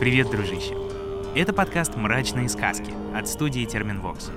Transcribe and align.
Привет, 0.00 0.28
дружище! 0.28 0.76
Это 1.36 1.52
подкаст 1.52 1.94
«Мрачные 1.94 2.48
сказки» 2.48 2.92
от 3.14 3.28
студии 3.28 3.64
Терминвокс. 3.64 4.30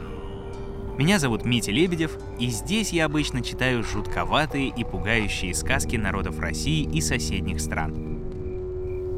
Меня 0.97 1.17
зовут 1.17 1.46
Митя 1.46 1.71
Лебедев, 1.71 2.15
и 2.37 2.47
здесь 2.49 2.94
я 2.94 3.05
обычно 3.05 3.41
читаю 3.41 3.83
жутковатые 3.83 4.67
и 4.67 4.83
пугающие 4.83 5.55
сказки 5.55 5.96
народов 5.96 6.39
России 6.39 6.83
и 6.83 7.01
соседних 7.01 7.60
стран. 7.60 7.93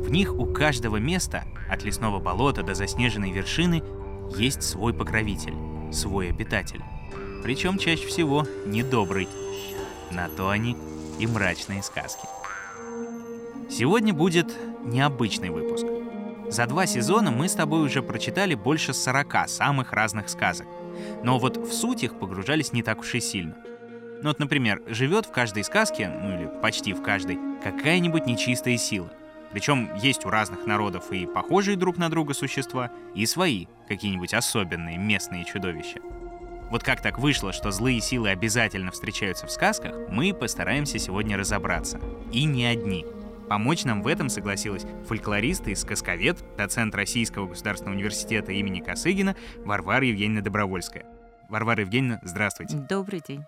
В 0.01 0.09
них 0.09 0.33
у 0.33 0.45
каждого 0.45 0.95
места, 0.95 1.43
от 1.69 1.83
лесного 1.83 2.19
болота 2.19 2.63
до 2.63 2.73
заснеженной 2.73 3.31
вершины, 3.31 3.83
есть 4.37 4.63
свой 4.63 4.93
покровитель, 4.93 5.55
свой 5.91 6.29
обитатель. 6.29 6.81
Причем 7.43 7.77
чаще 7.77 8.07
всего 8.07 8.47
недобрый. 8.65 9.27
На 10.09 10.29
то 10.29 10.49
они 10.49 10.77
и 11.19 11.27
мрачные 11.27 11.83
сказки. 11.83 12.25
Сегодня 13.69 14.13
будет 14.13 14.47
необычный 14.85 15.49
выпуск. 15.49 15.85
За 16.49 16.65
два 16.65 16.87
сезона 16.87 17.29
мы 17.29 17.47
с 17.47 17.53
тобой 17.53 17.85
уже 17.85 18.01
прочитали 18.01 18.55
больше 18.55 18.91
40 18.91 19.47
самых 19.47 19.93
разных 19.93 20.29
сказок. 20.29 20.67
Но 21.23 21.37
вот 21.37 21.57
в 21.57 21.71
суть 21.71 22.03
их 22.03 22.17
погружались 22.17 22.73
не 22.73 22.81
так 22.81 23.01
уж 23.01 23.13
и 23.13 23.19
сильно. 23.19 23.55
Ну 24.23 24.29
вот, 24.29 24.39
например, 24.39 24.81
живет 24.87 25.27
в 25.27 25.31
каждой 25.31 25.63
сказке, 25.63 26.09
ну 26.09 26.35
или 26.35 26.49
почти 26.61 26.93
в 26.93 27.03
каждой, 27.03 27.37
какая-нибудь 27.63 28.25
нечистая 28.25 28.77
сила. 28.77 29.11
Причем 29.51 29.91
есть 30.01 30.25
у 30.25 30.29
разных 30.29 30.65
народов 30.65 31.11
и 31.11 31.27
похожие 31.27 31.77
друг 31.77 31.97
на 31.97 32.09
друга 32.09 32.33
существа, 32.33 32.89
и 33.13 33.27
свои, 33.27 33.67
какие-нибудь 33.87 34.33
особенные 34.33 34.97
местные 34.97 35.45
чудовища. 35.45 35.99
Вот 36.71 36.83
как 36.83 37.01
так 37.01 37.19
вышло, 37.19 37.53
что 37.53 37.71
злые 37.71 38.01
силы 38.01 38.29
обязательно 38.29 38.91
встречаются 38.91 39.45
в 39.45 39.51
сказках, 39.51 39.95
мы 40.09 40.33
постараемся 40.33 40.97
сегодня 40.97 41.37
разобраться. 41.37 41.99
И 42.31 42.43
не 42.45 42.65
одни— 42.65 43.05
Помочь 43.49 43.83
нам 43.83 44.03
в 44.03 44.07
этом 44.07 44.29
согласилась 44.29 44.85
фольклорист 45.07 45.67
и 45.67 45.75
сказковед, 45.75 46.37
доцент 46.55 46.93
Российского 46.93 47.47
государственного 47.47 47.95
университета 47.95 48.51
имени 48.51 48.79
Косыгина 48.79 49.35
Варвара 49.65 50.05
Евгеньевна 50.05 50.41
Добровольская. 50.41 51.05
Варвара 51.49 51.81
Евгеньевна, 51.81 52.19
здравствуйте. 52.23 52.77
Добрый 52.77 53.21
день. 53.27 53.43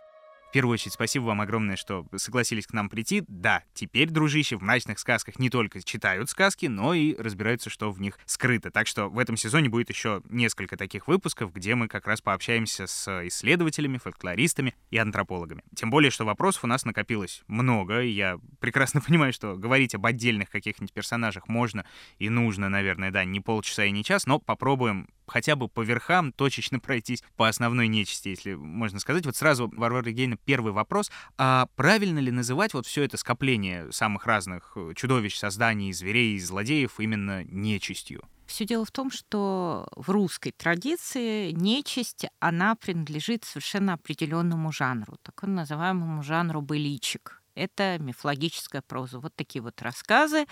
В 0.52 0.54
первую 0.54 0.74
очередь, 0.74 0.92
спасибо 0.92 1.24
вам 1.24 1.40
огромное, 1.40 1.78
что 1.78 2.06
согласились 2.18 2.68
к 2.68 2.74
нам 2.74 2.90
прийти. 2.90 3.24
Да, 3.30 3.64
теперь, 3.74 4.10
дружище, 4.10 4.58
в 4.58 4.62
мрачных 4.62 5.00
сказках 5.00 5.40
не 5.40 5.50
только 5.50 5.82
читают 5.82 6.30
сказки, 6.30 6.66
но 6.66 6.94
и 6.94 7.16
разбираются, 7.16 7.70
что 7.70 7.90
в 7.90 8.02
них 8.02 8.20
скрыто. 8.26 8.70
Так 8.70 8.86
что 8.86 9.08
в 9.08 9.18
этом 9.18 9.38
сезоне 9.38 9.70
будет 9.70 9.90
еще 9.90 10.22
несколько 10.30 10.76
таких 10.76 11.08
выпусков, 11.08 11.54
где 11.54 11.74
мы 11.76 11.88
как 11.88 12.06
раз 12.06 12.20
пообщаемся 12.20 12.86
с 12.86 13.28
исследователями, 13.30 13.98
фольклористами 13.98 14.76
и 14.90 14.98
антропологами. 14.98 15.64
Тем 15.74 15.90
более, 15.90 16.12
что 16.12 16.26
вопросов 16.26 16.66
у 16.66 16.68
нас 16.68 16.84
накопилось 16.84 17.44
много, 17.48 18.02
и 18.02 18.10
я 18.10 18.38
прекрасно 18.60 19.00
понимаю, 19.08 19.32
что 19.32 19.56
говорить 19.56 19.96
об 19.96 20.06
отдельных 20.06 20.50
каких-нибудь 20.50 20.92
персонажах 20.92 21.48
можно 21.48 21.86
и 22.20 22.28
нужно, 22.28 22.68
наверное, 22.68 23.10
да, 23.10 23.24
не 23.24 23.40
полчаса 23.40 23.86
и 23.86 23.92
не 23.92 24.04
час, 24.04 24.26
но 24.26 24.38
попробуем 24.38 25.08
хотя 25.32 25.56
бы 25.56 25.68
по 25.68 25.82
верхам 25.82 26.34
точечно 26.34 26.80
пройтись 26.80 27.24
по 27.38 27.48
основной 27.48 27.88
нечисти, 27.88 28.30
если 28.30 28.54
можно 28.54 29.00
сказать. 29.00 29.26
Вот 29.26 29.36
сразу, 29.36 29.72
Варвара 29.76 30.10
Евгеньевна, 30.10 30.38
первый 30.46 30.74
вопрос. 30.74 31.10
А 31.38 31.68
правильно 31.76 32.20
ли 32.20 32.32
называть 32.32 32.74
вот 32.74 32.86
все 32.86 33.04
это 33.04 33.18
скопление 33.18 33.92
самых 33.92 34.26
разных 34.26 34.74
э, 34.76 34.94
чудовищ, 34.96 35.38
созданий, 35.38 35.94
зверей, 35.94 36.38
злодеев 36.40 37.00
именно 37.00 37.44
нечистью? 37.46 38.24
Все 38.46 38.66
дело 38.66 38.84
в 38.84 38.92
том, 38.92 39.10
что 39.10 39.88
в 39.96 40.10
русской 40.10 40.52
традиции 40.52 41.52
нечисть, 41.52 42.26
она 42.40 42.76
принадлежит 42.76 43.46
совершенно 43.46 43.94
определенному 43.94 44.74
жанру, 44.74 45.18
так 45.24 45.44
называемому 45.44 46.22
жанру 46.22 46.62
быличек. 46.62 47.41
Это 47.56 47.98
мифологическая 48.00 48.82
проза. 48.82 49.20
Вот 49.20 49.36
такие 49.36 49.62
вот 49.62 49.82
рассказы 49.82 50.46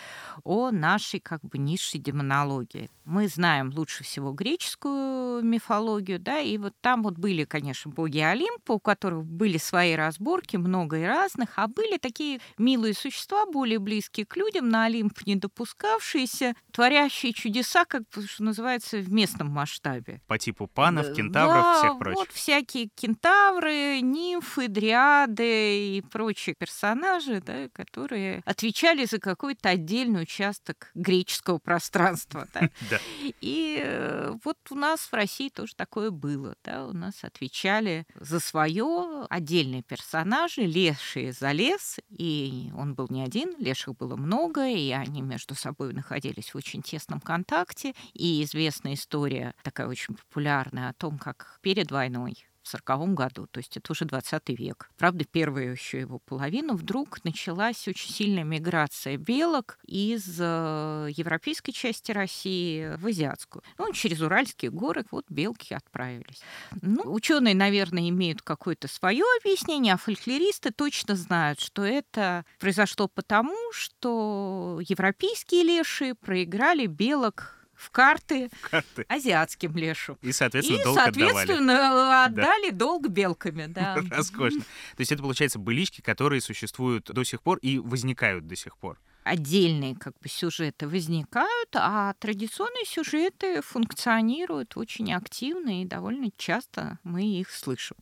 о 0.43 0.71
нашей 0.71 1.19
как 1.21 1.41
бы 1.41 1.57
низшей 1.57 1.99
демонологии. 1.99 2.89
Мы 3.05 3.27
знаем 3.27 3.71
лучше 3.73 4.03
всего 4.03 4.33
греческую 4.33 5.43
мифологию, 5.43 6.19
да, 6.19 6.39
и 6.39 6.57
вот 6.57 6.73
там 6.81 7.03
вот 7.03 7.17
были, 7.17 7.45
конечно, 7.45 7.89
боги 7.89 8.19
Олимпа, 8.19 8.73
у 8.73 8.79
которых 8.79 9.25
были 9.25 9.57
свои 9.57 9.95
разборки, 9.95 10.57
много 10.57 10.97
и 10.97 11.03
разных, 11.03 11.49
а 11.55 11.67
были 11.67 11.97
такие 11.97 12.41
милые 12.57 12.93
существа, 12.93 13.45
более 13.45 13.79
близкие 13.79 14.25
к 14.25 14.35
людям, 14.35 14.69
на 14.69 14.85
Олимп 14.85 15.25
не 15.25 15.35
допускавшиеся, 15.35 16.53
творящие 16.71 17.33
чудеса, 17.33 17.85
как 17.85 18.03
что 18.27 18.43
называется, 18.43 18.97
в 18.97 19.11
местном 19.11 19.49
масштабе. 19.49 20.21
По 20.27 20.37
типу 20.37 20.67
панов, 20.67 21.13
кентавров, 21.13 21.63
да, 21.63 21.79
всех 21.79 21.97
прочих. 21.97 22.19
вот 22.19 22.31
всякие 22.31 22.89
кентавры, 22.93 24.01
нимфы, 24.01 24.67
дриады 24.67 25.97
и 25.97 26.01
прочие 26.01 26.55
персонажи 26.57 26.88
персонажи, 26.89 27.41
да, 27.41 27.69
которые 27.69 28.41
отвечали 28.45 29.05
за 29.05 29.19
какой-то 29.19 29.69
отдельный 29.69 30.23
участок 30.23 30.91
греческого 30.95 31.59
пространства. 31.59 32.47
Да? 32.89 32.97
И 33.41 33.81
э, 33.83 34.33
вот 34.43 34.57
у 34.69 34.75
нас 34.75 35.01
в 35.01 35.13
России 35.13 35.49
тоже 35.49 35.75
такое 35.75 36.11
было. 36.11 36.55
Да? 36.63 36.87
У 36.87 36.93
нас 36.93 37.23
отвечали 37.23 38.05
за 38.15 38.39
свое 38.39 39.25
отдельные 39.29 39.83
персонажи, 39.83 40.61
лешие 40.61 41.33
за 41.33 41.51
лес, 41.51 41.99
и 42.09 42.71
он 42.75 42.95
был 42.95 43.07
не 43.09 43.23
один, 43.23 43.53
леших 43.59 43.95
было 43.95 44.15
много, 44.15 44.67
и 44.67 44.91
они 44.91 45.21
между 45.21 45.55
собой 45.55 45.93
находились 45.93 46.53
в 46.53 46.55
очень 46.55 46.81
тесном 46.81 47.19
контакте. 47.19 47.93
И 48.13 48.43
известная 48.43 48.93
история, 48.93 49.53
такая 49.63 49.87
очень 49.87 50.15
популярная, 50.15 50.89
о 50.89 50.93
том, 50.93 51.17
как 51.17 51.59
перед 51.61 51.91
войной 51.91 52.45
1940 52.73 53.13
году, 53.13 53.47
то 53.47 53.59
есть 53.59 53.77
это 53.77 53.91
уже 53.91 54.05
20 54.05 54.49
век. 54.49 54.89
Правда, 54.97 55.25
первую 55.25 55.71
еще 55.71 55.99
его 55.99 56.19
половину 56.19 56.75
вдруг 56.75 57.23
началась 57.23 57.87
очень 57.87 58.11
сильная 58.11 58.43
миграция 58.43 59.17
белок 59.17 59.79
из 59.85 60.37
э, 60.39 61.09
европейской 61.15 61.71
части 61.71 62.11
России 62.11 62.95
в 62.97 63.07
азиатскую. 63.07 63.63
Ну, 63.77 63.91
через 63.93 64.21
Уральские 64.21 64.71
горы 64.71 65.05
вот 65.11 65.25
белки 65.29 65.73
отправились. 65.73 66.41
Ну, 66.81 67.03
ученые, 67.11 67.55
наверное, 67.55 68.09
имеют 68.09 68.41
какое-то 68.41 68.87
свое 68.87 69.23
объяснение, 69.41 69.93
а 69.93 69.97
фольклористы 69.97 70.71
точно 70.71 71.15
знают, 71.15 71.59
что 71.59 71.83
это 71.83 72.45
произошло 72.59 73.07
потому, 73.07 73.55
что 73.71 74.79
европейские 74.87 75.63
леши 75.63 76.15
проиграли 76.15 76.85
белок 76.85 77.58
в 77.79 77.91
карты, 77.91 78.49
карты. 78.69 79.05
азиатским 79.07 79.75
лешу. 79.77 80.17
И, 80.21 80.33
соответственно, 80.33 80.81
и, 80.81 80.83
долг 80.83 80.97
соответственно, 80.97 82.25
отдали. 82.25 82.45
отдали 82.45 82.69
да. 82.71 82.77
долг 82.77 83.07
белками. 83.07 83.67
Да. 83.67 83.95
Роскошно. 84.11 84.59
То 84.59 84.99
есть 84.99 85.13
это, 85.13 85.21
получается, 85.21 85.59
былички, 85.59 86.01
которые 86.01 86.41
существуют 86.41 87.05
до 87.05 87.23
сих 87.23 87.41
пор 87.41 87.57
и 87.59 87.79
возникают 87.79 88.47
до 88.47 88.57
сих 88.57 88.75
пор 88.77 88.99
отдельные 89.29 89.95
как 89.95 90.13
бы 90.19 90.27
сюжеты 90.27 90.87
возникают, 90.87 91.69
а 91.75 92.13
традиционные 92.19 92.85
сюжеты 92.85 93.61
функционируют 93.61 94.75
очень 94.75 95.13
активно 95.13 95.81
и 95.81 95.85
довольно 95.85 96.29
часто 96.35 96.97
мы 97.03 97.23
их 97.23 97.51
слышим. 97.51 97.97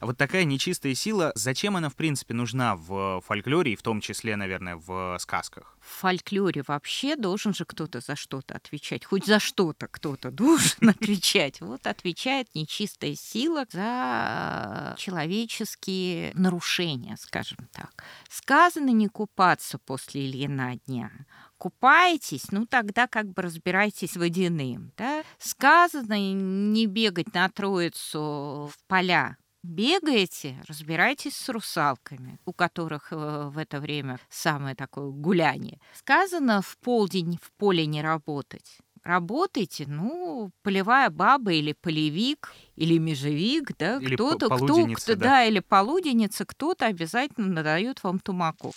А 0.00 0.06
вот 0.06 0.16
такая 0.16 0.44
нечистая 0.44 0.94
сила, 0.94 1.32
зачем 1.34 1.76
она 1.76 1.88
в 1.88 1.96
принципе 1.96 2.34
нужна 2.34 2.76
в 2.76 3.20
фольклоре 3.26 3.72
и 3.72 3.76
в 3.76 3.82
том 3.82 4.00
числе, 4.00 4.36
наверное, 4.36 4.76
в 4.76 5.18
сказках? 5.20 5.76
В 5.80 6.00
фольклоре 6.00 6.64
вообще 6.66 7.16
должен 7.16 7.52
же 7.52 7.64
кто-то 7.66 8.00
за 8.00 8.16
что-то 8.16 8.54
отвечать. 8.54 9.04
Хоть 9.04 9.26
за 9.26 9.38
что-то 9.38 9.86
кто-то 9.86 10.30
должен 10.30 10.88
отвечать. 10.88 11.60
Вот 11.60 11.86
отвечает 11.86 12.48
нечистая 12.54 13.14
сила 13.14 13.66
за 13.70 14.94
человеческие 14.98 16.32
нарушения, 16.34 17.16
скажем 17.18 17.58
так. 17.72 18.04
Сказано 18.30 18.90
не 18.90 19.08
купаться 19.08 19.78
после 19.78 20.26
или 20.26 20.46
на 20.54 20.76
дня. 20.76 21.10
Купаетесь, 21.58 22.50
ну 22.50 22.66
тогда 22.66 23.06
как 23.06 23.32
бы 23.32 23.42
разбирайтесь 23.42 24.16
водяным. 24.16 24.92
Да? 24.96 25.22
Сказано 25.38 26.18
не 26.18 26.86
бегать 26.86 27.34
на 27.34 27.48
троицу 27.48 28.70
в 28.72 28.76
поля 28.86 29.36
бегаете, 29.64 30.62
разбирайтесь 30.68 31.36
с 31.36 31.48
русалками, 31.48 32.38
у 32.44 32.52
которых 32.52 33.08
э, 33.12 33.48
в 33.48 33.58
это 33.58 33.80
время 33.80 34.20
самое 34.28 34.76
такое 34.76 35.10
гуляние. 35.10 35.80
Сказано 35.94 36.60
в 36.62 36.76
полдень 36.78 37.38
в 37.42 37.50
поле 37.52 37.86
не 37.86 38.02
работать. 38.02 38.78
Работайте, 39.02 39.84
ну, 39.86 40.50
полевая 40.62 41.10
баба 41.10 41.52
или 41.52 41.74
полевик, 41.78 42.52
или 42.74 42.96
межевик, 42.98 43.76
да, 43.78 44.00
кто-то, 44.00 44.46
кто, 44.46 44.86
кто, 44.94 45.14
да. 45.14 45.16
да, 45.16 45.44
или 45.44 45.60
полуденница, 45.60 46.46
кто-то 46.46 46.86
обязательно 46.86 47.48
надает 47.48 48.02
вам 48.02 48.18
тумаку. 48.18 48.72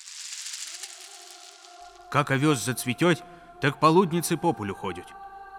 Как 2.09 2.31
овес 2.31 2.63
зацветет, 2.63 3.23
так 3.59 3.79
полудницы 3.79 4.37
по 4.37 4.53
полю 4.53 4.75
ходят. 4.75 5.07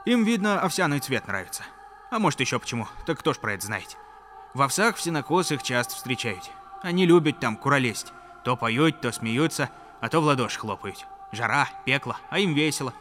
Им, 0.07 0.25
видно, 0.25 0.61
овсяный 0.61 1.01
цвет 1.01 1.27
нравится. 1.27 1.63
А 2.11 2.19
может 2.19 2.41
еще 2.41 2.59
почему, 2.59 2.89
так 3.07 3.19
кто 3.19 3.35
ж 3.35 3.39
про 3.39 3.53
это 3.53 3.67
знает. 3.67 3.97
В 4.55 4.63
овсах 4.63 4.97
в 4.97 5.01
сенокос 5.03 5.53
их 5.53 5.63
часто 5.63 5.95
встречают. 5.95 6.51
Они 6.83 7.05
любят 7.05 7.41
там 7.41 7.57
куролезть. 7.57 8.13
То 8.45 8.57
поют, 8.57 9.01
то 9.01 9.13
смеются, 9.13 9.69
а 10.01 10.09
то 10.09 10.21
в 10.21 10.25
ладоши 10.25 10.59
хлопают. 10.59 11.07
Жара, 11.33 11.69
пекло, 11.85 12.17
а 12.31 12.39
им 12.39 12.55
весело. 12.55 12.95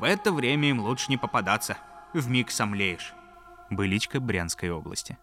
В 0.00 0.04
это 0.04 0.32
время 0.32 0.70
им 0.70 0.80
лучше 0.80 1.06
не 1.08 1.16
попадаться. 1.16 1.76
В 2.12 2.28
миг 2.28 2.50
сомлеешь. 2.50 3.12
Быличка 3.70 4.18
Брянской 4.18 4.70
области. 4.70 5.18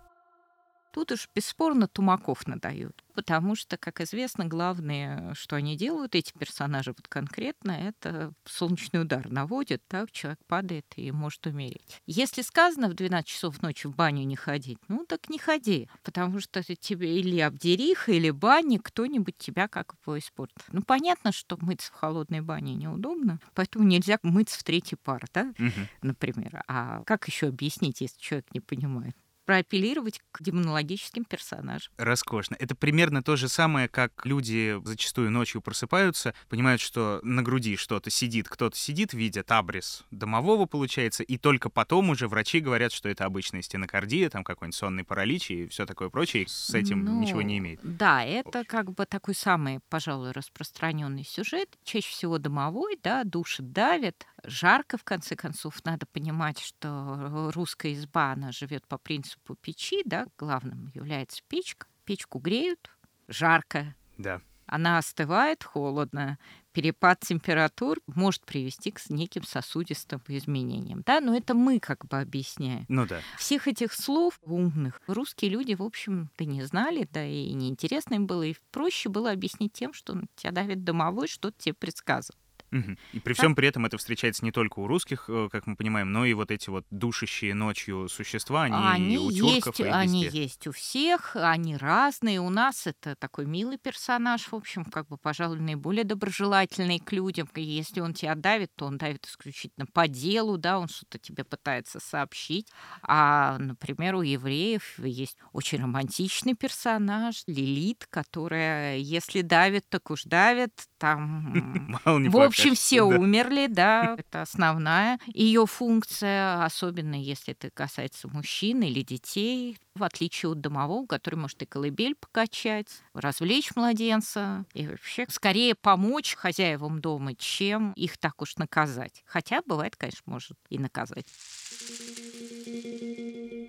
Тут 0.96 1.12
уж 1.12 1.28
бесспорно 1.36 1.90
тумаков 1.90 2.48
надают. 2.48 3.04
Потому 3.14 3.56
что, 3.56 3.76
как 3.76 4.00
известно, 4.00 4.46
главное, 4.46 5.34
что 5.34 5.58
они 5.58 5.76
делают, 5.76 6.16
эти 6.16 6.32
персонажи 6.32 6.94
вот 6.96 7.10
конкретно, 7.10 7.72
это 7.72 8.32
солнечный 8.46 9.02
удар 9.02 9.30
наводят, 9.30 9.86
так 9.90 10.10
человек 10.14 10.40
падает 10.48 10.86
и 10.96 11.12
может 11.12 11.48
умереть. 11.48 12.02
Если 12.06 12.44
сказано 12.44 12.88
в 12.88 12.94
12 12.94 13.28
часов 13.28 13.62
ночи 13.62 13.88
в 13.88 13.96
баню 13.96 14.24
не 14.24 14.38
ходить, 14.38 14.78
ну 14.88 15.06
так 15.06 15.28
не 15.28 15.38
ходи, 15.38 15.90
потому 16.02 16.40
что 16.40 16.64
тебе 16.64 17.20
или 17.20 17.42
обдериха, 17.42 18.14
или 18.14 18.30
баня, 18.30 18.80
кто-нибудь 18.80 19.38
тебя 19.38 19.68
как 19.68 19.96
бы 20.06 20.20
испортит. 20.20 20.64
Ну 20.72 20.82
понятно, 20.82 21.34
что 21.34 21.58
мыться 21.60 21.92
в 21.92 21.96
холодной 21.96 22.40
бане 22.40 22.74
неудобно, 22.74 23.42
поэтому 23.54 23.84
нельзя 23.84 24.18
мыться 24.24 24.58
в 24.58 24.64
третий 24.64 24.96
пар, 24.96 25.26
да, 25.34 25.54
угу. 25.60 25.72
например. 26.02 26.64
А 26.70 27.04
как 27.04 27.28
еще 27.28 27.48
объяснить, 27.48 28.00
если 28.00 28.18
человек 28.18 28.46
не 28.54 28.62
понимает? 28.62 29.14
Проапеллировать 29.46 30.22
к 30.32 30.42
демонологическим 30.42 31.26
персонажам. 31.26 31.94
Роскошно. 31.98 32.56
Это 32.60 32.76
примерно 32.76 33.24
то 33.24 33.36
же 33.36 33.48
самое, 33.48 33.88
как 33.88 34.26
люди 34.26 34.80
зачастую 34.84 35.32
ночью 35.32 35.62
просыпаются, 35.62 36.34
понимают, 36.50 36.82
что 36.82 37.20
на 37.24 37.42
груди 37.44 37.76
что-то 37.78 38.10
сидит, 38.10 38.50
кто-то 38.50 38.76
сидит, 38.78 39.14
видят 39.14 39.52
абрис 39.52 40.04
домового, 40.12 40.66
получается, 40.66 41.24
и 41.24 41.38
только 41.38 41.70
потом 41.70 42.10
уже 42.10 42.28
врачи 42.28 42.60
говорят, 42.60 42.92
что 42.92 43.10
это 43.10 43.26
обычная 43.26 43.62
стенокардия, 43.62 44.30
там 44.30 44.44
какой-нибудь 44.44 44.76
сонный 44.76 45.04
паралич 45.04 45.52
и 45.52 45.68
все 45.68 45.86
такое 45.86 46.10
прочее, 46.10 46.46
с 46.48 46.74
этим 46.74 47.06
ну, 47.06 47.22
ничего 47.22 47.42
не 47.42 47.60
имеет. 47.60 47.80
Да, 47.84 48.24
это 48.24 48.64
как 48.64 48.92
бы 48.92 49.06
такой 49.06 49.36
самый, 49.36 49.80
пожалуй, 49.90 50.32
распространенный 50.32 51.24
сюжет. 51.24 51.70
Чаще 51.84 52.10
всего 52.10 52.38
домовой, 52.38 52.98
да, 53.02 53.24
души 53.24 53.62
давят, 53.62 54.26
жарко, 54.48 54.98
в 54.98 55.04
конце 55.04 55.36
концов, 55.36 55.84
надо 55.86 56.06
понимать, 56.06 56.60
что 56.60 57.52
русская 57.54 57.94
изба, 57.94 58.32
она 58.32 58.52
живет 58.52 58.88
по 58.88 58.98
принципу 58.98 59.56
печи, 59.56 60.02
да, 60.06 60.28
главным 60.38 60.92
является 60.94 61.42
печка. 61.48 61.88
Печку 62.06 62.40
греют, 62.40 62.90
жарко. 63.28 63.96
Да. 64.18 64.42
Она 64.68 64.98
остывает, 64.98 65.64
холодно. 65.64 66.40
Перепад 66.72 67.20
температур 67.20 68.00
может 68.08 68.46
привести 68.46 68.92
к 68.92 69.00
неким 69.10 69.44
сосудистым 69.44 70.22
изменениям. 70.28 71.04
Да, 71.06 71.22
но 71.22 71.36
это 71.36 71.54
мы 71.54 71.80
как 71.80 72.06
бы 72.06 72.20
объясняем. 72.20 72.86
Ну 72.90 73.06
да. 73.06 73.22
Всех 73.38 73.68
этих 73.68 73.94
слов 73.94 74.40
умных 74.42 75.02
русские 75.08 75.52
люди, 75.52 75.76
в 75.76 75.84
общем-то, 75.84 76.46
не 76.46 76.64
знали, 76.64 77.08
да 77.12 77.24
и 77.24 77.54
неинтересно 77.54 78.16
им 78.16 78.26
было. 78.26 78.44
И 78.44 78.56
проще 78.72 79.08
было 79.08 79.32
объяснить 79.32 79.74
тем, 79.74 79.94
что 79.94 80.20
тебя 80.36 80.52
давит 80.52 80.84
домовой, 80.84 81.28
что-то 81.28 81.56
тебе 81.58 81.76
предсказывает. 81.76 82.42
Угу. 82.72 82.96
И 83.14 83.20
при 83.20 83.34
всем 83.34 83.56
при 83.56 83.68
этом 83.68 83.86
это 83.86 83.98
встречается 83.98 84.44
не 84.44 84.52
только 84.52 84.80
у 84.80 84.88
русских, 84.88 85.26
э, 85.28 85.50
как 85.52 85.68
мы 85.68 85.76
понимаем, 85.76 86.12
но 86.12 86.26
и 86.26 86.34
вот 86.34 86.52
эти 86.52 86.70
вот 86.70 86.86
душащие 86.90 87.54
ночью 87.54 88.08
существа, 88.10 88.64
они, 88.64 88.76
они 88.76 89.18
у 89.18 89.32
тюрков 89.32 89.80
есть, 89.80 89.80
и 89.80 89.84
Они 89.84 90.26
есть 90.26 90.68
у 90.68 90.72
всех, 90.72 91.36
они 91.36 91.78
разные. 91.78 92.40
У 92.42 92.50
нас 92.50 92.88
это 92.88 93.16
такой 93.16 93.46
милый 93.46 93.78
персонаж, 93.78 94.48
в 94.52 94.56
общем, 94.56 94.86
как 94.86 95.08
бы, 95.08 95.18
пожалуй, 95.18 95.60
наиболее 95.60 96.04
доброжелательный 96.04 97.00
к 97.00 97.12
людям. 97.12 97.48
Если 97.56 98.00
он 98.00 98.14
тебя 98.14 98.36
давит, 98.36 98.72
то 98.76 98.86
он 98.86 98.98
давит 98.98 99.26
исключительно 99.26 99.86
по 99.86 100.08
делу, 100.08 100.58
да, 100.58 100.80
он 100.80 100.88
что-то 100.88 101.20
тебе 101.20 101.44
пытается 101.44 102.00
сообщить. 102.00 102.68
А, 103.02 103.58
например, 103.60 104.16
у 104.16 104.22
евреев 104.22 105.00
есть 105.00 105.38
очень 105.54 105.82
романтичный 105.82 106.56
персонаж, 106.56 107.44
Лилит, 107.48 108.08
которая, 108.10 108.98
если 108.98 109.42
давит, 109.42 109.88
так 109.90 110.10
уж 110.12 110.24
давит, 110.24 110.72
там... 110.98 112.00
Мало 112.06 112.20
не 112.20 112.30
в 112.30 112.38
общем, 112.38 112.55
все 112.76 113.10
да. 113.10 113.18
умерли, 113.18 113.68
да, 113.68 114.16
это 114.18 114.42
основная 114.42 115.20
ее 115.28 115.66
функция, 115.66 116.64
особенно 116.64 117.16
если 117.16 117.54
это 117.54 117.70
касается 117.70 118.28
мужчин 118.28 118.82
или 118.82 119.02
детей, 119.02 119.78
в 119.96 120.04
отличие 120.04 120.52
от 120.52 120.62
домового, 120.62 121.06
который 121.06 121.36
может 121.36 121.62
и 121.62 121.66
колыбель 121.66 122.16
покачать, 122.16 122.88
развлечь 123.14 123.76
младенца 123.76 124.66
и 124.74 124.88
вообще 124.88 125.26
скорее 125.30 125.76
помочь 125.76 126.36
хозяевам 126.36 127.00
дома, 127.00 127.36
чем 127.36 127.94
их 127.94 128.18
так 128.18 128.42
уж 128.42 128.58
наказать. 128.58 129.24
Хотя 129.26 129.62
бывает, 129.66 129.96
конечно, 129.96 130.24
может 130.26 130.58
и 130.70 130.80
наказать. 130.80 131.26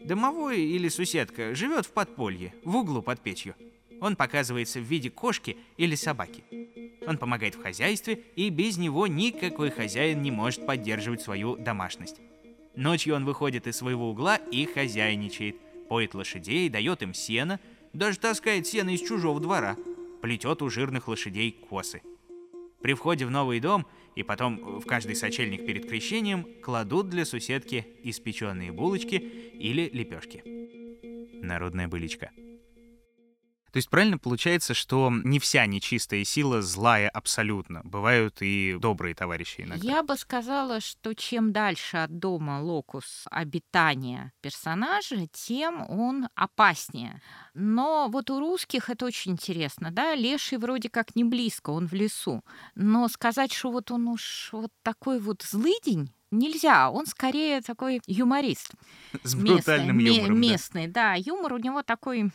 Домовой 0.05 0.61
или 0.61 0.89
суседка 0.89 1.55
живет 1.55 1.87
в 1.87 1.91
подполье, 1.93 2.55
в 2.65 2.77
углу 2.77 3.03
под 3.03 3.21
печью. 3.21 3.55
Он 4.01 4.17
показывается 4.17 4.81
в 4.81 4.85
виде 4.85 5.11
кошки 5.11 5.57
или 5.77 5.95
собаки. 5.95 6.45
Он 7.07 7.19
помогает 7.19 7.55
в 7.55 7.63
хозяйстве, 7.63 8.23
и 8.35 8.51
без 8.51 8.79
него 8.79 9.07
никакой 9.07 9.71
хозяин 9.71 10.23
не 10.23 10.31
может 10.31 10.67
поддерживать 10.67 11.23
свою 11.23 11.57
домашность. 11.57 12.21
Ночью 12.75 13.15
он 13.15 13.25
выходит 13.25 13.67
из 13.67 13.77
своего 13.77 14.11
угла 14.11 14.37
и 14.37 14.67
хозяйничает, 14.67 15.57
поет 15.89 16.15
лошадей, 16.15 16.69
дает 16.69 17.03
им 17.03 17.15
сено, 17.15 17.59
даже 17.93 18.19
таскает 18.19 18.67
сено 18.67 18.91
из 18.91 19.01
чужого 19.01 19.41
двора, 19.41 19.77
плетет 20.21 20.61
у 20.63 20.69
жирных 20.69 21.09
лошадей 21.09 21.53
косы. 21.53 22.03
При 22.83 22.95
входе 22.95 23.25
в 23.25 23.31
новый 23.31 23.61
дом 23.61 23.87
и 24.15 24.23
потом 24.23 24.81
в 24.81 24.85
каждый 24.85 25.17
сочельник 25.17 25.65
перед 25.65 25.89
крещением 25.89 26.47
кладут 26.63 27.09
для 27.09 27.25
суседки 27.25 27.87
испеченные 28.03 28.73
булочки 28.73 29.15
или 29.15 29.89
лепешки. 29.93 30.43
Народная 31.43 31.89
быличка. 31.89 32.31
То 33.73 33.79
есть 33.79 33.91
правильно 33.91 34.19
получается, 34.19 34.75
что 34.75 35.11
не 35.11 35.39
вся 35.39 35.67
нечистая 35.67 36.25
сила 36.25 36.63
злая 36.63 37.09
абсолютно. 37.09 37.83
Бывают 37.85 38.39
и 38.41 38.77
добрые 38.81 39.15
товарищи 39.15 39.63
иногда. 39.63 39.87
Я 39.87 40.03
бы 40.03 40.17
сказала, 40.17 40.81
что 40.81 41.15
чем 41.15 41.53
дальше 41.53 41.99
от 41.99 42.19
дома 42.19 42.61
локус 42.63 43.25
обитания 43.31 44.33
персонажа, 44.41 45.27
тем 45.33 45.89
он 45.91 46.29
опаснее. 46.35 47.21
Но 47.55 48.09
вот 48.11 48.31
у 48.31 48.39
русских 48.39 48.89
это 48.89 49.07
очень 49.07 49.33
интересно, 49.33 49.91
да, 49.91 50.15
леший 50.15 50.59
вроде 50.59 50.89
как 50.89 51.17
не 51.17 51.25
близко, 51.25 51.71
он 51.71 51.87
в 51.87 51.93
лесу. 51.93 52.43
Но 52.75 53.09
сказать, 53.09 53.53
что 53.53 53.71
вот 53.71 53.91
он 53.91 54.09
уж 54.09 54.51
вот 54.53 54.71
такой 54.83 55.21
вот 55.21 55.43
злыдень, 55.43 56.11
нельзя. 56.31 56.91
Он 56.91 57.07
скорее 57.07 57.61
такой 57.61 58.01
юморист. 58.07 58.73
С 59.23 59.35
брутальным 59.35 59.99
местный, 59.99 60.17
юмором. 60.17 60.41
Местный, 60.41 60.87
да. 60.87 61.13
да. 61.13 61.15
Юмор 61.15 61.55
у 61.55 61.59
него 61.59 61.83
такой 61.83 62.31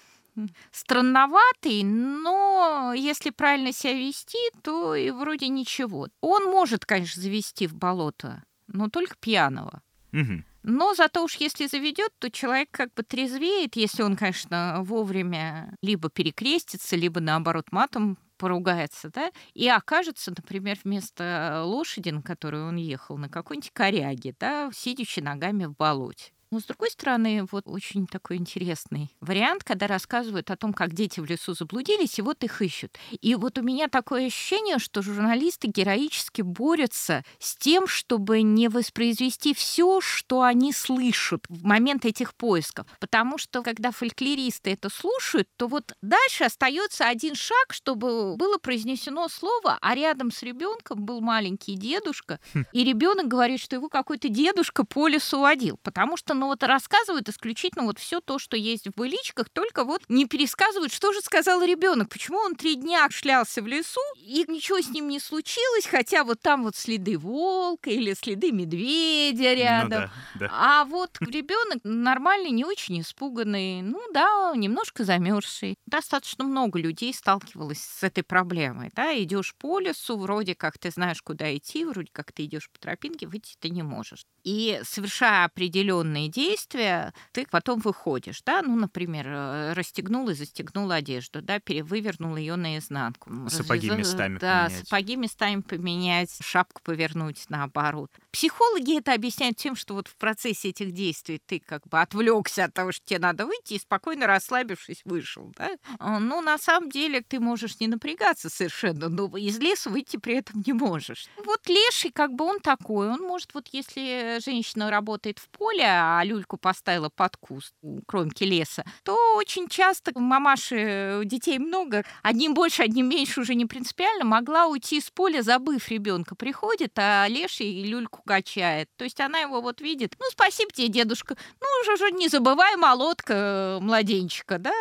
странноватый, 0.72 1.83
но 1.83 2.94
если 2.95 3.30
правильно 3.30 3.72
себя 3.72 3.94
вести, 3.94 4.39
то 4.63 4.95
и 4.95 5.12
вроде 5.12 5.48
ничего. 5.48 6.07
Он 6.22 6.45
может, 6.45 6.86
конечно, 6.86 7.22
завести 7.22 7.68
в 7.68 7.75
болото, 7.75 8.44
но 8.68 8.89
только 8.89 9.16
пьяного. 9.19 9.81
Угу. 10.13 10.44
Но 10.63 10.94
зато 10.94 11.24
уж 11.24 11.36
если 11.36 11.66
заведет, 11.66 12.12
то 12.19 12.30
человек 12.30 12.69
как 12.72 12.94
бы 12.94 13.04
трезвеет, 13.04 13.75
если 13.75 14.04
он, 14.04 14.16
конечно, 14.16 14.81
вовремя 14.83 15.75
либо 15.81 16.10
перекрестится, 16.10 16.95
либо 16.95 17.19
наоборот 17.19 17.72
матом 17.72 18.18
поругается, 18.38 19.10
да, 19.10 19.31
и 19.54 19.68
окажется, 19.68 20.31
например, 20.31 20.77
вместо 20.84 21.62
лошади, 21.63 22.10
на 22.10 22.22
которой 22.22 22.63
он 22.63 22.75
ехал, 22.75 23.17
на 23.17 23.29
какой-нибудь 23.29 23.72
коряге, 23.72 24.36
да, 24.39 24.72
сидячи 24.74 25.20
ногами 25.20 25.65
в 25.65 25.75
болоте. 25.75 26.32
Но, 26.51 26.60
с 26.60 26.65
другой 26.65 26.91
стороны, 26.91 27.48
вот 27.50 27.63
очень 27.65 28.08
такой 28.08 28.36
интересный 28.36 29.10
вариант, 29.22 29.63
когда 29.63 29.88
рассказывают 29.88 30.51
о 30.51 30.58
том, 30.58 30.74
как 30.74 30.93
дети 30.93 31.22
в 31.22 31.25
лесу 31.25 31.53
заблудились, 31.53 32.20
и 32.20 32.22
вот 32.22 32.43
их 32.43 32.62
ищут. 32.62 32.98
И 33.22 33.36
вот 33.36 33.58
у 33.58 33.62
меня 33.62 33.88
такое 33.88 34.27
ощущение, 34.27 34.77
что 34.77 35.01
журналисты 35.01 35.67
героически 35.67 36.41
борются 36.41 37.24
с 37.39 37.55
тем, 37.55 37.88
чтобы 37.88 38.41
не 38.41 38.67
воспроизвести 38.67 39.53
все, 39.53 40.01
что 40.01 40.41
они 40.41 40.74
слышат 40.74 41.46
в 41.48 41.63
момент 41.63 42.03
этих 42.03 42.36
поисков. 42.36 42.86
Потому 43.00 43.38
что, 43.38 43.63
когда 43.63 43.91
фольклористы 43.91 44.72
это 44.72 44.89
слушают, 44.89 45.48
то 45.55 45.67
вот 45.67 45.93
дальше 46.01 46.43
остается 46.43 47.08
один 47.08 47.36
шаг, 47.36 47.72
чтобы 47.72 48.36
было 48.36 48.58
произнесено 48.58 49.29
слово, 49.29 49.77
а 49.79 49.96
рядом 49.96 50.31
с 50.31 50.43
ребенком 50.43 51.05
был 51.05 51.22
маленький 51.22 51.75
дедушка, 51.75 52.41
хм. 52.53 52.65
и 52.74 52.84
ребенок 52.84 53.29
говорит, 53.29 53.62
что 53.62 53.77
его 53.77 53.88
какой-то 53.88 54.27
дедушка 54.27 54.84
по 54.84 55.08
лесу 55.08 55.39
водил, 55.39 55.79
потому 55.81 56.17
что 56.17 56.40
но 56.41 56.48
вот 56.48 56.63
рассказывают 56.63 57.29
исключительно 57.29 57.86
вот 57.86 58.00
все 58.00 58.19
то, 58.19 58.39
что 58.39 58.57
есть 58.57 58.88
в 58.88 58.98
быличках, 58.98 59.48
только 59.50 59.83
вот 59.83 60.01
не 60.10 60.25
пересказывают, 60.25 60.91
что 60.91 61.13
же 61.13 61.21
сказал 61.21 61.63
ребенок, 61.63 62.10
почему 62.10 62.39
он 62.39 62.55
три 62.55 62.74
дня 62.74 63.07
шлялся 63.12 63.62
в 63.62 63.67
лесу, 63.67 64.01
и 64.17 64.43
ничего 64.48 64.81
с 64.81 64.89
ним 64.89 65.07
не 65.07 65.19
случилось, 65.19 65.86
хотя 65.86 66.24
вот 66.24 66.41
там 66.41 66.63
вот 66.63 66.75
следы 66.75 67.19
волка 67.19 67.91
или 67.91 68.15
следы 68.15 68.51
медведя 68.51 69.51
ну 69.51 69.55
рядом. 69.55 70.01
Ну, 70.01 70.10
да, 70.33 70.48
да. 70.48 70.50
А 70.51 70.86
вот 70.86 71.15
ребенок 71.19 71.81
нормальный, 71.83 72.50
не 72.50 72.65
очень 72.65 73.01
испуганный, 73.01 73.83
ну 73.83 74.01
да, 74.12 74.51
немножко 74.55 75.03
замерзший. 75.03 75.75
Достаточно 75.86 76.43
много 76.43 76.79
людей 76.79 77.13
сталкивалось 77.13 77.83
с 77.83 78.01
этой 78.01 78.24
проблемой. 78.24 78.89
Да, 78.95 79.15
идешь 79.15 79.53
по 79.60 79.77
лесу, 79.77 80.17
вроде 80.17 80.55
как 80.55 80.79
ты 80.79 80.89
знаешь, 80.89 81.21
куда 81.21 81.55
идти, 81.55 81.86
вроде 81.86 82.10
как 82.12 82.31
ты 82.31 82.45
идешь 82.45 82.71
по 82.71 82.79
тропинке, 82.79 83.27
выйти 83.27 83.53
ты 83.60 83.69
не 83.69 83.83
можешь. 83.83 84.25
И 84.43 84.81
совершая 84.83 85.45
определенные 85.45 86.31
действия, 86.32 87.14
ты 87.32 87.46
потом 87.50 87.80
выходишь, 87.80 88.42
да, 88.46 88.62
ну, 88.62 88.76
например, 88.76 89.26
э, 89.28 89.74
расстегнул 89.74 90.30
и 90.30 90.34
застегнул 90.34 90.90
одежду, 90.92 91.42
да, 91.42 91.60
перевывернул 91.60 92.36
ее 92.36 92.56
наизнанку. 92.56 93.30
Сапоги 93.50 93.90
Развязал- 93.90 93.98
местами 94.00 94.38
Да, 94.40 94.64
поменять. 94.66 94.88
сапоги 94.88 95.16
местами 95.16 95.62
поменять, 95.62 96.38
шапку 96.42 96.82
повернуть 96.84 97.46
наоборот. 97.50 98.10
Психологи 98.32 98.98
это 98.98 99.14
объясняют 99.14 99.58
тем, 99.58 99.76
что 99.76 99.94
вот 99.94 100.08
в 100.08 100.16
процессе 100.16 100.70
этих 100.70 100.92
действий 100.92 101.40
ты 101.46 101.60
как 101.60 101.88
бы 101.88 102.02
отвлекся 102.02 102.66
от 102.66 102.74
того, 102.74 102.92
что 102.92 103.06
тебе 103.06 103.20
надо 103.20 103.46
выйти, 103.46 103.74
и 103.76 103.80
спокойно 103.80 104.28
расслабившись 104.28 105.02
вышел, 105.06 105.52
да. 105.58 105.72
А, 106.00 106.20
Ну, 106.20 106.42
на 106.42 106.58
самом 106.58 106.90
деле, 106.90 107.22
ты 107.22 107.40
можешь 107.40 107.80
не 107.80 107.88
напрягаться 107.88 108.50
совершенно, 108.50 109.10
но 109.10 109.36
из 109.38 109.60
леса 109.60 109.90
выйти 109.90 110.18
при 110.18 110.36
этом 110.36 110.64
не 110.66 110.74
можешь. 110.74 111.28
Вот 111.46 111.68
леший, 111.68 112.12
как 112.12 112.34
бы 112.34 112.46
он 112.46 112.60
такой, 112.60 113.10
он 113.10 113.20
может, 113.22 113.54
вот 113.54 113.68
если 113.72 114.40
женщина 114.44 114.90
работает 114.90 115.40
в 115.40 115.50
поле, 115.50 115.84
а 115.86 116.21
люльку 116.24 116.58
поставила 116.58 117.10
под 117.10 117.38
куст 117.38 117.74
у 117.82 118.01
кромки 118.04 118.44
леса, 118.44 118.84
то 119.04 119.36
очень 119.36 119.68
часто 119.68 120.12
мамаши 120.16 120.75
э, 120.78 121.22
детей 121.25 121.60
много, 121.60 122.04
одним 122.24 122.54
больше, 122.54 122.84
одним 122.84 123.10
меньше 123.10 123.42
уже 123.42 123.56
не 123.56 123.66
принципиально, 123.66 124.25
могла 124.25 124.68
уйти 124.68 125.00
с 125.00 125.10
поля, 125.10 125.42
забыв 125.42 125.90
ребенка. 125.90 126.36
Приходит, 126.36 126.92
а 126.98 127.28
леший 127.28 127.84
люльку 127.84 128.22
качает. 128.25 128.90
То 128.98 129.04
есть 129.04 129.20
она 129.20 129.40
его 129.40 129.62
вот 129.62 129.82
видит. 129.82 130.16
Ну, 130.20 130.25
спасибо 130.32 130.72
тебе, 130.72 130.88
дедушка. 130.88 131.36
Ну, 131.60 131.68
уже, 131.82 131.94
уже 131.94 132.12
не 132.12 132.28
забывай 132.28 132.75
молотка 132.75 133.34
э, 133.34 133.80
младенчика, 133.80 134.58
да? 134.58 134.72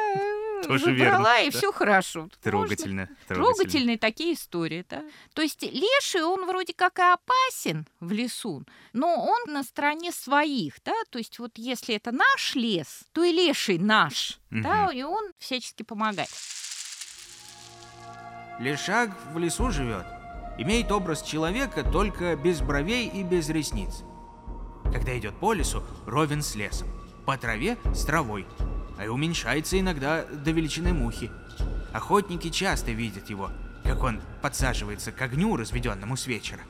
Тоже 0.63 0.85
Забрала, 0.87 0.97
верно, 1.39 1.43
и 1.47 1.51
да. 1.51 1.59
все 1.59 1.73
хорошо. 1.73 2.21
Можно. 2.23 2.39
Трогательно. 2.43 3.09
Трогательные 3.27 3.99
такие 3.99 4.35
истории, 4.35 4.85
да. 4.89 5.03
То 5.35 5.43
есть 5.43 5.63
леший, 5.63 6.23
он 6.23 6.47
вроде 6.47 6.75
как 6.75 6.99
и 6.99 7.03
опасен 7.03 7.87
в 8.01 8.13
лесу, 8.13 8.65
но 8.93 9.15
он 9.17 9.53
на 9.53 9.63
стороне 9.63 10.13
своих, 10.13 10.75
да. 10.85 10.93
То 11.11 11.19
есть 11.19 11.39
вот 11.39 11.53
если 11.57 11.95
это 11.95 12.13
наш 12.13 12.55
лес, 12.55 13.05
то 13.13 13.25
и 13.25 13.33
леший 13.33 13.79
наш, 13.79 14.39
да, 14.51 14.87
Мгм. 14.87 14.91
и 14.97 15.03
он 15.03 15.33
всячески 15.39 15.83
помогает. 15.83 16.29
Лешак 18.59 19.11
в 19.33 19.39
лесу 19.39 19.71
живет. 19.71 20.07
Имеет 20.59 20.93
образ 20.93 21.23
человека, 21.23 21.83
только 21.83 22.37
без 22.37 22.61
бровей 22.61 23.09
и 23.09 23.23
без 23.23 23.49
ресниц. 23.49 24.03
Когда 24.93 25.17
идет 25.19 25.35
по 25.39 25.53
лесу, 25.55 25.83
ровен 26.07 26.43
с 26.43 26.55
лесом. 26.55 26.89
По 27.25 27.39
траве 27.39 27.79
с 27.95 28.05
травой. 28.05 28.47
А 29.01 29.05
и 29.07 29.09
уменьшается 29.09 29.81
иногда 29.81 30.27
до 30.27 30.51
величины 30.51 30.93
мухи. 30.93 31.31
Охотники 31.95 32.51
часто 32.51 32.91
видят 32.91 33.31
его, 33.31 33.51
как 33.83 34.03
он 34.03 34.21
подсаживается 34.43 35.11
к 35.11 35.23
огню, 35.23 35.57
разведенному 35.57 36.19
с 36.19 36.27
вечера. 36.27 36.61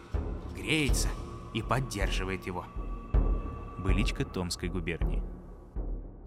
Греется 0.55 1.09
и 1.55 1.61
поддерживает 1.61 2.47
его. 2.47 2.65
Быличка 3.79 4.25
Томской 4.25 4.69
губернии. 4.69 5.25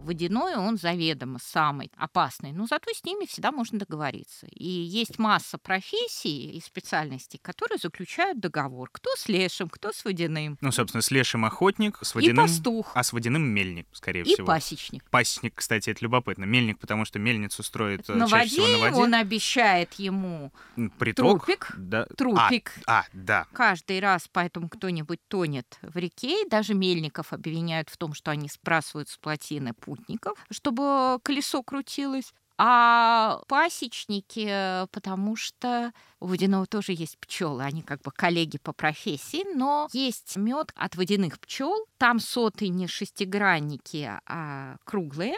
Водяной 0.03 0.55
он 0.55 0.77
заведомо 0.77 1.39
самый 1.41 1.89
опасный, 1.95 2.51
но 2.51 2.67
зато 2.67 2.91
с 2.93 3.03
ними 3.05 3.25
всегда 3.25 3.51
можно 3.51 3.79
договориться. 3.79 4.47
И 4.47 4.67
есть 4.67 5.17
масса 5.17 5.57
профессий 5.57 6.51
и 6.57 6.61
специальностей, 6.61 7.39
которые 7.41 7.77
заключают 7.77 8.39
договор. 8.39 8.89
Кто 8.91 9.09
с 9.15 9.29
лешим, 9.29 9.69
кто 9.69 9.93
с 9.93 10.03
водяным. 10.03 10.57
Ну, 10.59 10.71
собственно, 10.71 11.01
с 11.01 11.09
лешим 11.09 11.45
охотник, 11.45 11.99
с 12.01 12.11
И 12.11 12.15
водяным... 12.15 12.45
пастух, 12.47 12.91
А 12.95 13.03
с 13.03 13.13
водяным 13.13 13.43
мельник, 13.43 13.87
скорее 13.93 14.21
и 14.21 14.33
всего. 14.33 14.45
пасечник. 14.47 15.09
Пасечник, 15.09 15.53
кстати, 15.55 15.89
это 15.89 15.99
любопытно. 16.03 16.43
Мельник, 16.43 16.79
потому 16.79 17.05
что 17.05 17.19
мельницу 17.19 17.63
строит 17.63 18.09
э, 18.09 18.13
На 18.13 18.27
чаще 18.27 18.35
воде, 18.43 18.49
всего 18.49 18.67
на 18.67 18.77
воде. 18.91 19.01
он 19.01 19.13
обещает 19.13 19.93
ему 19.93 20.51
Приток. 20.99 21.45
трупик, 21.45 21.73
Да. 21.77 22.05
трупик. 22.17 22.73
А, 22.85 22.99
а, 22.99 23.05
да. 23.13 23.45
Каждый 23.53 23.99
раз 24.01 24.27
поэтому 24.31 24.67
кто-нибудь 24.67 25.19
тонет 25.29 25.79
в 25.81 25.95
реке, 25.97 26.43
и 26.45 26.49
даже 26.49 26.73
мельников 26.73 27.31
обвиняют 27.31 27.89
в 27.89 27.95
том, 27.97 28.13
что 28.13 28.31
они 28.31 28.49
сбрасывают 28.49 29.07
с 29.09 29.17
плотины 29.17 29.73
путников, 29.93 30.37
чтобы 30.49 31.19
колесо 31.23 31.63
крутилось. 31.63 32.33
А 32.55 33.41
пасечники, 33.47 34.45
э, 34.47 34.87
потому 34.91 35.35
что 35.35 35.91
у 36.19 36.27
водяного 36.27 36.67
тоже 36.67 36.93
есть 36.93 37.17
пчелы, 37.17 37.63
они 37.63 37.81
как 37.81 38.01
бы 38.03 38.11
коллеги 38.11 38.59
по 38.59 38.73
профессии, 38.73 39.43
но 39.55 39.89
есть 39.91 40.35
мед 40.35 40.71
от 40.75 40.95
водяных 40.95 41.39
пчел. 41.39 41.87
Там 41.97 42.19
соты 42.19 42.67
не 42.67 42.87
шестигранники, 42.87 44.11
а 44.27 44.75
круглые. 44.83 45.35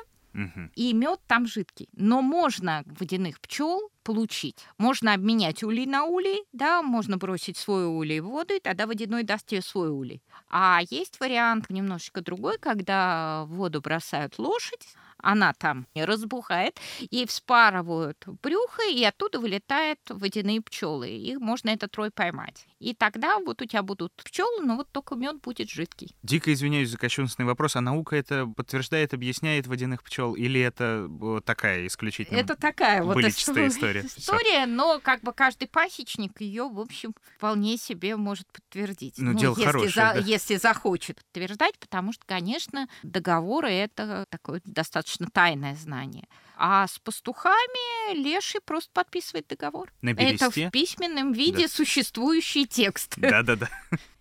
И 0.76 0.94
мед 0.94 1.22
там 1.28 1.48
жидкий. 1.48 1.90
Но 1.94 2.22
можно 2.22 2.84
водяных 2.86 3.40
пчел 3.40 3.90
получить. 4.04 4.66
Можно 4.78 5.14
обменять 5.14 5.64
улей 5.64 5.86
на 5.86 6.04
улей, 6.04 6.44
да, 6.54 6.82
можно 6.82 7.18
бросить 7.18 7.58
свой 7.58 7.86
улей 7.86 8.20
в 8.20 8.26
воду, 8.26 8.54
и 8.54 8.60
тогда 8.60 8.86
водяной 8.86 9.24
даст 9.24 9.48
тебе 9.48 9.62
свой 9.62 9.90
улей. 9.90 10.22
А 10.50 10.82
есть 10.90 11.20
вариант 11.20 11.70
немножечко 11.70 12.22
другой, 12.22 12.58
когда 12.60 13.46
в 13.46 13.56
воду 13.56 13.82
бросают 13.82 14.38
лошадь, 14.38 14.88
она 15.26 15.54
там 15.54 15.88
разбухает, 15.96 16.80
и 17.00 17.26
вспарывают 17.26 18.24
брюхо, 18.44 18.84
и 18.90 19.04
оттуда 19.04 19.40
вылетают 19.40 20.00
водяные 20.10 20.62
пчелы. 20.62 21.10
Их 21.10 21.40
можно 21.40 21.70
этот 21.70 21.96
рой 21.96 22.12
поймать. 22.12 22.68
И 22.80 22.94
тогда 22.94 23.40
вот 23.40 23.62
у 23.62 23.66
тебя 23.66 23.82
будут 23.82 24.14
пчелы, 24.14 24.64
но 24.64 24.76
вот 24.76 24.92
только 24.92 25.16
мед 25.16 25.42
будет 25.42 25.70
жидкий. 25.70 26.16
Дико 26.22 26.54
извиняюсь 26.54 26.90
за 26.90 26.98
кощунственный 26.98 27.48
вопрос, 27.48 27.76
а 27.76 27.82
наука 27.82 28.16
это 28.16 28.46
подтверждает, 28.46 29.14
объясняет 29.14 29.66
водяных 29.66 30.04
пчел, 30.04 30.36
или 30.36 30.62
это 30.62 31.10
такая 31.44 31.88
исключительно 31.88 32.38
Это 32.38 32.56
такая 32.56 33.04
вот 33.04 33.18
история? 33.18 33.68
история, 34.06 34.66
но 34.68 35.00
как 35.00 35.22
бы 35.22 35.34
каждый 35.34 35.68
пасечник 35.68 36.40
ее, 36.40 36.70
в 36.70 36.80
общем, 36.80 37.16
вполне 37.36 37.78
себе 37.78 38.16
может 38.16 38.46
подтвердить. 38.52 39.16
Ну, 39.18 39.34
дело 39.34 39.54
если, 39.54 39.66
хорошее, 39.66 39.92
да. 39.96 40.14
если 40.14 40.58
захочет 40.58 41.18
подтверждать, 41.18 41.80
потому 41.80 42.14
что, 42.14 42.24
конечно, 42.28 42.88
договоры 43.02 43.72
это 43.72 44.26
такое 44.30 44.62
достаточно 44.66 45.15
тайное 45.34 45.76
знание. 45.76 46.28
А 46.58 46.88
с 46.88 47.00
пастухами 47.00 48.16
леший 48.16 48.62
просто 48.64 48.90
подписывает 48.94 49.48
договор. 49.48 49.92
На 50.02 50.12
Это 50.12 50.50
в 50.50 50.70
письменном 50.72 51.34
виде 51.34 51.68
существующий 51.68 52.66
текст. 52.66 53.16
Да-да-да. 53.18 53.70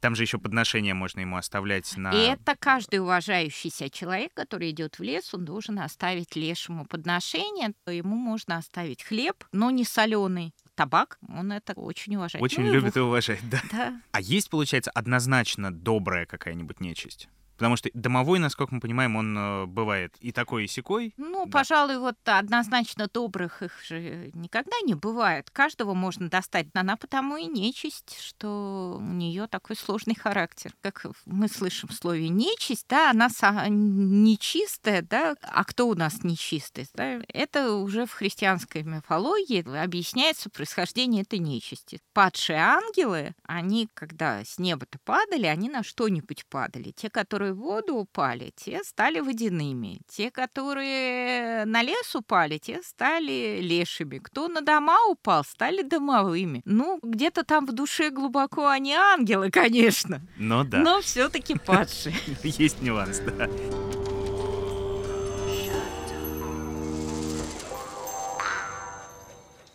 Там 0.01 0.17
же 0.17 0.25
еще 0.25 0.39
подношение 0.39 0.95
можно 0.95 1.21
ему 1.21 1.37
оставлять 1.37 1.97
на... 1.97 2.11
И 2.13 2.17
это 2.17 2.57
каждый 2.59 2.99
уважающийся 2.99 3.89
человек, 3.89 4.35
который 4.35 4.71
идет 4.71 4.99
в 4.99 5.03
лес, 5.03 5.33
он 5.33 5.45
должен 5.45 5.79
оставить 5.79 6.35
лешему 6.35 6.87
подношение. 6.87 7.73
Ему 7.87 8.17
можно 8.17 8.57
оставить 8.57 9.05
хлеб, 9.05 9.45
но 9.53 9.71
не 9.71 9.85
соленый. 9.85 10.53
Табак, 10.75 11.19
он 11.29 11.53
это 11.53 11.73
очень 11.75 12.17
уважает. 12.17 12.43
Очень 12.43 12.65
Ну, 12.65 12.73
любит 12.73 12.97
и 12.97 12.99
его- 12.99 13.09
уважает, 13.11 13.49
да. 13.49 13.63
Да. 13.71 14.01
А 14.11 14.21
есть, 14.21 14.51
получается, 14.51 14.91
однозначно 14.91 15.73
добрая 15.73 16.27
какая-нибудь 16.27 16.81
нечисть? 16.81 17.29
Потому 17.56 17.76
что 17.76 17.90
домовой, 17.94 18.38
насколько 18.38 18.75
мы 18.75 18.80
понимаем, 18.80 19.16
он 19.16 19.37
э, 19.37 19.66
бывает 19.66 20.14
и 20.20 20.32
такой, 20.32 20.64
и 20.64 20.68
сякой. 20.68 21.14
Ну, 21.16 21.44
Да. 21.46 21.50
пожалуй, 21.50 21.99
вот 21.99 22.16
однозначно 22.25 23.08
добрых 23.12 23.62
их 23.62 23.80
же 23.84 24.30
никогда 24.34 24.76
не 24.84 24.94
бывает. 24.94 25.50
Каждого 25.50 25.94
можно 25.94 26.28
достать. 26.28 26.66
Она 26.75 26.96
потому 26.96 27.37
и 27.37 27.46
нечисть, 27.46 28.18
что 28.20 28.96
у 28.99 29.02
нее 29.12 29.46
такой 29.46 29.76
сложный 29.76 30.14
характер. 30.14 30.73
Как 30.80 31.06
мы 31.26 31.49
слышим 31.49 31.88
в 31.88 31.94
слове 31.94 32.28
нечисть, 32.28 32.87
да, 32.88 33.11
она 33.11 33.28
нечистая, 33.68 35.02
да. 35.02 35.34
А 35.42 35.64
кто 35.64 35.88
у 35.88 35.94
нас 35.94 36.25
нечистый? 36.25 36.88
Да? 36.94 37.20
Это 37.28 37.75
уже 37.75 38.06
в 38.06 38.12
христианской 38.12 38.82
мифологии 38.82 39.64
объясняется 39.82 40.50
происхождение 40.50 41.23
этой 41.23 41.38
нечисти. 41.38 42.00
Падшие 42.12 42.58
ангелы, 42.58 43.34
они, 43.44 43.88
когда 43.94 44.44
с 44.44 44.58
неба-то 44.58 44.99
падали, 45.04 45.46
они 45.46 45.68
на 45.68 45.82
что-нибудь 45.82 46.46
падали. 46.46 46.92
Те, 46.92 47.11
которые 47.11 47.44
в 47.53 47.59
воду 47.59 47.97
упали, 47.97 48.53
те 48.57 48.83
стали 48.85 49.21
водяными. 49.21 50.01
Те, 50.09 50.31
которые 50.31 51.65
на 51.65 51.83
лес 51.83 52.15
упали, 52.15 52.59
те 52.59 52.83
стали 52.83 53.61
лешими. 53.61 54.19
Кто 54.19 54.49
на 54.49 54.61
дома 54.61 54.99
упал, 55.09 55.45
стали 55.45 55.83
домовыми. 55.83 56.63
Ну, 56.65 56.99
где-то 57.03 57.45
там 57.45 57.67
в 57.67 57.73
душе 57.73 58.11
глубоко 58.11 58.69
они 58.69 58.95
ангелы, 58.95 59.51
конечно, 59.53 60.21
Но 60.37 60.65
да, 60.65 60.79
но 60.79 61.01
все-таки 61.01 61.59
падшие. 61.59 62.15
есть 62.43 62.83
нюанс, 62.83 63.19
да. 63.19 63.49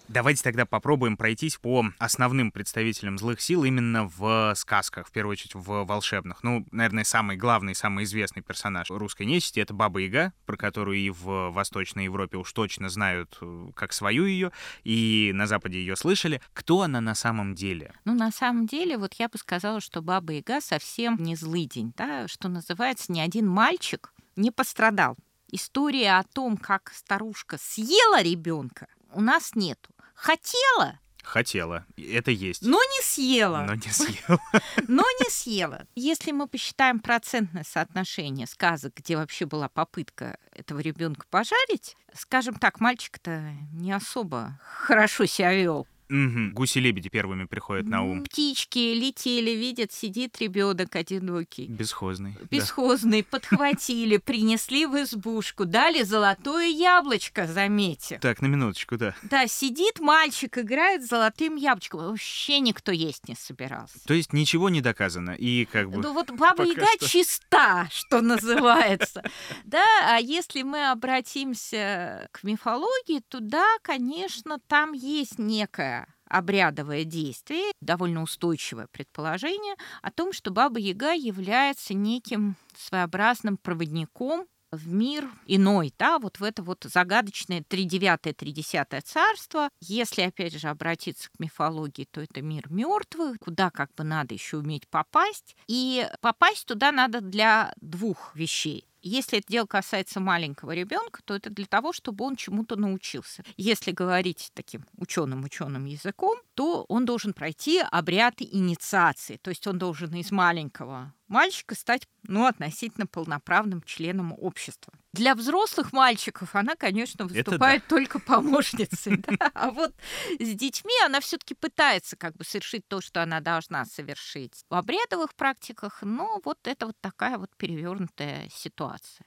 Давайте 0.09 0.41
тогда 0.41 0.65
попробуем 0.65 1.17
пройтись 1.17 1.57
по 1.57 1.85
основным 1.99 2.51
представителям 2.51 3.19
злых 3.19 3.39
сил 3.39 3.63
именно 3.63 4.07
в 4.07 4.55
сказках, 4.55 5.07
в 5.07 5.11
первую 5.11 5.33
очередь 5.33 5.53
в 5.53 5.83
волшебных. 5.83 6.41
Ну, 6.41 6.65
наверное, 6.71 7.03
самый 7.03 7.37
главный, 7.37 7.75
самый 7.75 8.05
известный 8.05 8.41
персонаж 8.41 8.89
русской 8.89 9.27
нечисти— 9.27 9.59
это 9.61 9.75
Баба 9.75 9.99
Яга, 9.99 10.33
про 10.47 10.57
которую 10.57 10.97
и 10.97 11.11
в 11.11 11.51
Восточной 11.51 12.05
Европе 12.05 12.37
уж 12.37 12.51
точно 12.53 12.89
знают 12.89 13.37
э, 13.39 13.67
как 13.75 13.93
свою 13.93 14.25
ее, 14.25 14.51
и 14.83 15.29
на 15.35 15.45
Западе 15.45 15.77
ее 15.77 15.95
слышали. 15.95 16.41
Кто 16.53 16.81
она 16.81 17.01
на 17.01 17.13
самом 17.13 17.53
деле? 17.53 17.93
Ну, 18.03 18.15
на 18.15 18.31
самом 18.31 18.65
деле, 18.65 18.97
вот 18.97 19.13
я 19.13 19.29
бы 19.29 19.37
сказала, 19.37 19.79
что 19.79 20.01
Баба 20.01 20.33
Яга 20.33 20.59
совсем 20.59 21.17
не 21.19 21.35
злый 21.35 21.67
день, 21.67 21.93
да, 21.95 22.27
что 22.27 22.47
называется, 22.47 23.11
ни 23.11 23.19
один 23.19 23.47
мальчик 23.47 24.11
не 24.35 24.49
пострадал. 24.49 25.17
История 25.51 26.17
о 26.17 26.23
том, 26.23 26.57
как 26.57 26.91
старушка 26.95 27.59
съела 27.59 28.23
ребенка, 28.23 28.87
у 29.13 29.21
нас 29.21 29.53
нету. 29.53 29.91
Хотела, 30.21 30.99
Хотела. 31.23 31.85
Это 31.95 32.31
есть. 32.31 32.63
Но 32.63 32.77
не 32.77 33.03
съела. 33.03 33.63
Но 33.67 33.75
не 33.75 33.91
съела. 33.91 34.39
Но 34.87 35.03
не 35.19 35.29
съела. 35.29 35.85
Если 35.95 36.31
мы 36.31 36.47
посчитаем 36.47 36.99
процентное 36.99 37.63
соотношение 37.63 38.47
сказок, 38.47 38.95
где 38.95 39.15
вообще 39.15 39.45
была 39.45 39.69
попытка 39.69 40.39
этого 40.51 40.79
ребенка 40.79 41.27
пожарить, 41.29 41.95
скажем 42.15 42.55
так, 42.55 42.79
мальчик-то 42.79 43.53
не 43.73 43.91
особо 43.91 44.59
хорошо 44.63 45.27
себя 45.27 45.53
вел. 45.53 45.87
Угу. 46.09 46.53
Гуси-лебеди 46.53 47.09
первыми 47.09 47.45
приходят 47.45 47.87
на 47.87 48.03
ум. 48.03 48.23
Птички 48.23 48.93
летели, 48.93 49.51
видят, 49.51 49.91
сидит 49.91 50.39
ребенок 50.39 50.95
одинокий. 50.95 51.67
Бесхозный. 51.67 52.35
Бесхозный. 52.49 53.21
Да. 53.21 53.27
Подхватили, 53.29 54.17
принесли 54.25 54.87
в 54.87 54.95
избушку, 55.01 55.65
дали 55.65 56.01
золотое 56.01 56.67
яблочко, 56.67 57.45
заметьте. 57.45 58.17
Так, 58.19 58.41
на 58.41 58.47
минуточку, 58.47 58.97
да. 58.97 59.15
Да, 59.23 59.45
сидит 59.47 59.99
мальчик, 59.99 60.57
играет 60.57 61.03
с 61.03 61.09
золотым 61.09 61.55
яблочком. 61.55 61.99
Вообще 61.99 62.59
никто 62.59 62.91
есть 62.91 63.27
не 63.27 63.35
собирался. 63.35 63.99
То 64.07 64.15
есть 64.15 64.33
ничего 64.33 64.69
не 64.69 64.81
доказано. 64.81 65.31
И 65.31 65.65
как 65.65 65.91
бы... 65.91 65.97
Ну 65.97 66.13
вот 66.13 66.31
Баба 66.31 66.63
Яга 66.63 66.87
что... 66.97 67.07
чиста, 67.07 67.87
что 67.91 68.21
называется. 68.21 69.23
Да, 69.63 69.85
а 70.15 70.17
если 70.17 70.63
мы 70.63 70.89
обратимся 70.89 72.29
к 72.31 72.43
мифологии, 72.43 73.21
то 73.27 73.39
да, 73.39 73.77
конечно, 73.83 74.59
там 74.67 74.93
есть 74.93 75.37
некая 75.37 75.98
обрядовое 76.29 77.03
действие, 77.03 77.71
довольно 77.81 78.21
устойчивое 78.21 78.87
предположение 78.91 79.75
о 80.01 80.11
том, 80.11 80.31
что 80.31 80.51
Баба 80.51 80.79
Яга 80.79 81.13
является 81.13 81.93
неким 81.93 82.55
своеобразным 82.75 83.57
проводником 83.57 84.45
в 84.71 84.87
мир 84.87 85.27
иной, 85.47 85.93
да, 85.97 86.19
вот 86.19 86.39
в 86.39 86.43
это 86.43 86.61
вот 86.61 86.85
загадочное 86.87 87.63
тридевятое, 87.67 88.33
тридесятое 88.33 89.01
царство. 89.01 89.69
Если, 89.81 90.21
опять 90.21 90.53
же, 90.59 90.67
обратиться 90.67 91.29
к 91.29 91.39
мифологии, 91.39 92.07
то 92.09 92.21
это 92.21 92.41
мир 92.41 92.71
мертвых, 92.71 93.37
куда 93.39 93.71
как 93.71 93.93
бы 93.95 94.03
надо 94.03 94.33
еще 94.33 94.57
уметь 94.57 94.87
попасть. 94.87 95.55
И 95.67 96.07
попасть 96.21 96.67
туда 96.67 96.91
надо 96.91 97.21
для 97.21 97.73
двух 97.81 98.35
вещей. 98.35 98.88
Если 99.01 99.39
это 99.39 99.47
дело 99.51 99.65
касается 99.65 100.19
маленького 100.19 100.71
ребенка, 100.71 101.21
то 101.23 101.35
это 101.35 101.49
для 101.49 101.65
того, 101.65 101.93
чтобы 101.93 102.25
он 102.25 102.35
чему-то 102.35 102.75
научился. 102.75 103.43
Если 103.57 103.91
говорить 103.91 104.51
таким 104.53 104.85
ученым 104.97 105.43
ученым 105.43 105.85
языком, 105.85 106.37
то 106.53 106.85
он 106.89 107.05
должен 107.05 107.33
пройти 107.33 107.81
обряд 107.91 108.41
инициации. 108.41 109.37
То 109.37 109.49
есть 109.49 109.65
он 109.67 109.77
должен 109.77 110.13
из 110.15 110.31
маленького 110.31 111.13
мальчика 111.29 111.75
стать 111.75 112.07
ну, 112.23 112.45
относительно 112.45 113.07
полноправным 113.07 113.81
членом 113.83 114.33
общества. 114.37 114.93
Для 115.13 115.35
взрослых 115.35 115.93
мальчиков 115.93 116.55
она, 116.55 116.75
конечно, 116.75 117.25
выступает 117.25 117.83
да. 117.83 117.95
только 117.95 118.19
помощницей. 118.19 119.23
А 119.53 119.71
вот 119.71 119.93
с 120.39 120.55
детьми 120.55 120.93
она 121.05 121.19
все-таки 121.19 121.53
пытается 121.53 122.15
как 122.15 122.35
бы 122.35 122.43
совершить 122.43 122.87
то, 122.87 123.01
что 123.01 123.23
она 123.23 123.39
должна 123.39 123.85
совершить 123.85 124.63
в 124.69 124.75
обрядовых 124.75 125.33
практиках, 125.35 125.99
но 126.01 126.39
вот 126.43 126.59
это 126.63 126.87
вот 126.87 126.95
такая 127.01 127.37
вот 127.37 127.49
перевернутая 127.57 128.49
ситуация. 128.53 129.25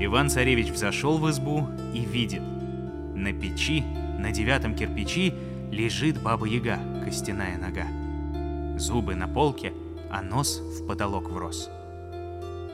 Иван-царевич 0.00 0.70
взошел 0.70 1.18
в 1.18 1.30
избу 1.30 1.68
и 1.94 2.04
видит. 2.04 2.42
На 2.42 3.32
печи, 3.32 3.82
на 3.82 4.32
девятом 4.32 4.74
кирпичи, 4.74 5.32
лежит 5.70 6.20
баба-яга, 6.20 6.78
костяная 7.04 7.56
нога. 7.56 8.01
Зубы 8.82 9.14
на 9.14 9.28
полке, 9.28 9.72
а 10.10 10.22
нос 10.22 10.58
в 10.58 10.84
потолок 10.88 11.28
врос. 11.30 11.70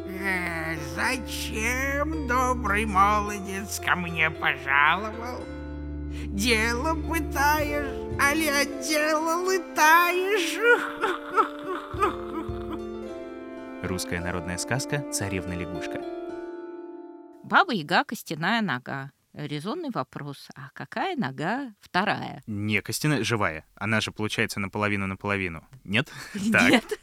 Э, 0.07 0.75
зачем, 0.97 2.27
добрый 2.27 2.87
молодец, 2.87 3.79
ко 3.79 3.95
мне 3.95 4.31
пожаловал? 4.31 5.45
Дело 6.29 6.95
пытаешь, 6.95 7.93
али 8.19 8.49
от 8.49 8.81
дела 8.89 9.37
лытаешь? 9.45 10.59
Русская 13.83 14.21
народная 14.21 14.57
сказка 14.57 15.05
«Царевна-лягушка». 15.13 16.01
Баба-яга 17.45 18.05
костяная 18.05 18.63
нога. 18.63 19.11
Резонный 19.39 19.91
вопрос. 19.91 20.49
А 20.57 20.71
какая 20.75 21.15
нога 21.15 21.73
вторая? 21.81 22.43
Не 22.49 22.83
костяная, 22.83 23.23
живая. 23.23 23.65
Она 23.77 24.01
же 24.01 24.11
получается 24.11 24.59
наполовину-наполовину. 24.59 25.65
Нет? 25.85 26.11
Нет. 26.35 26.99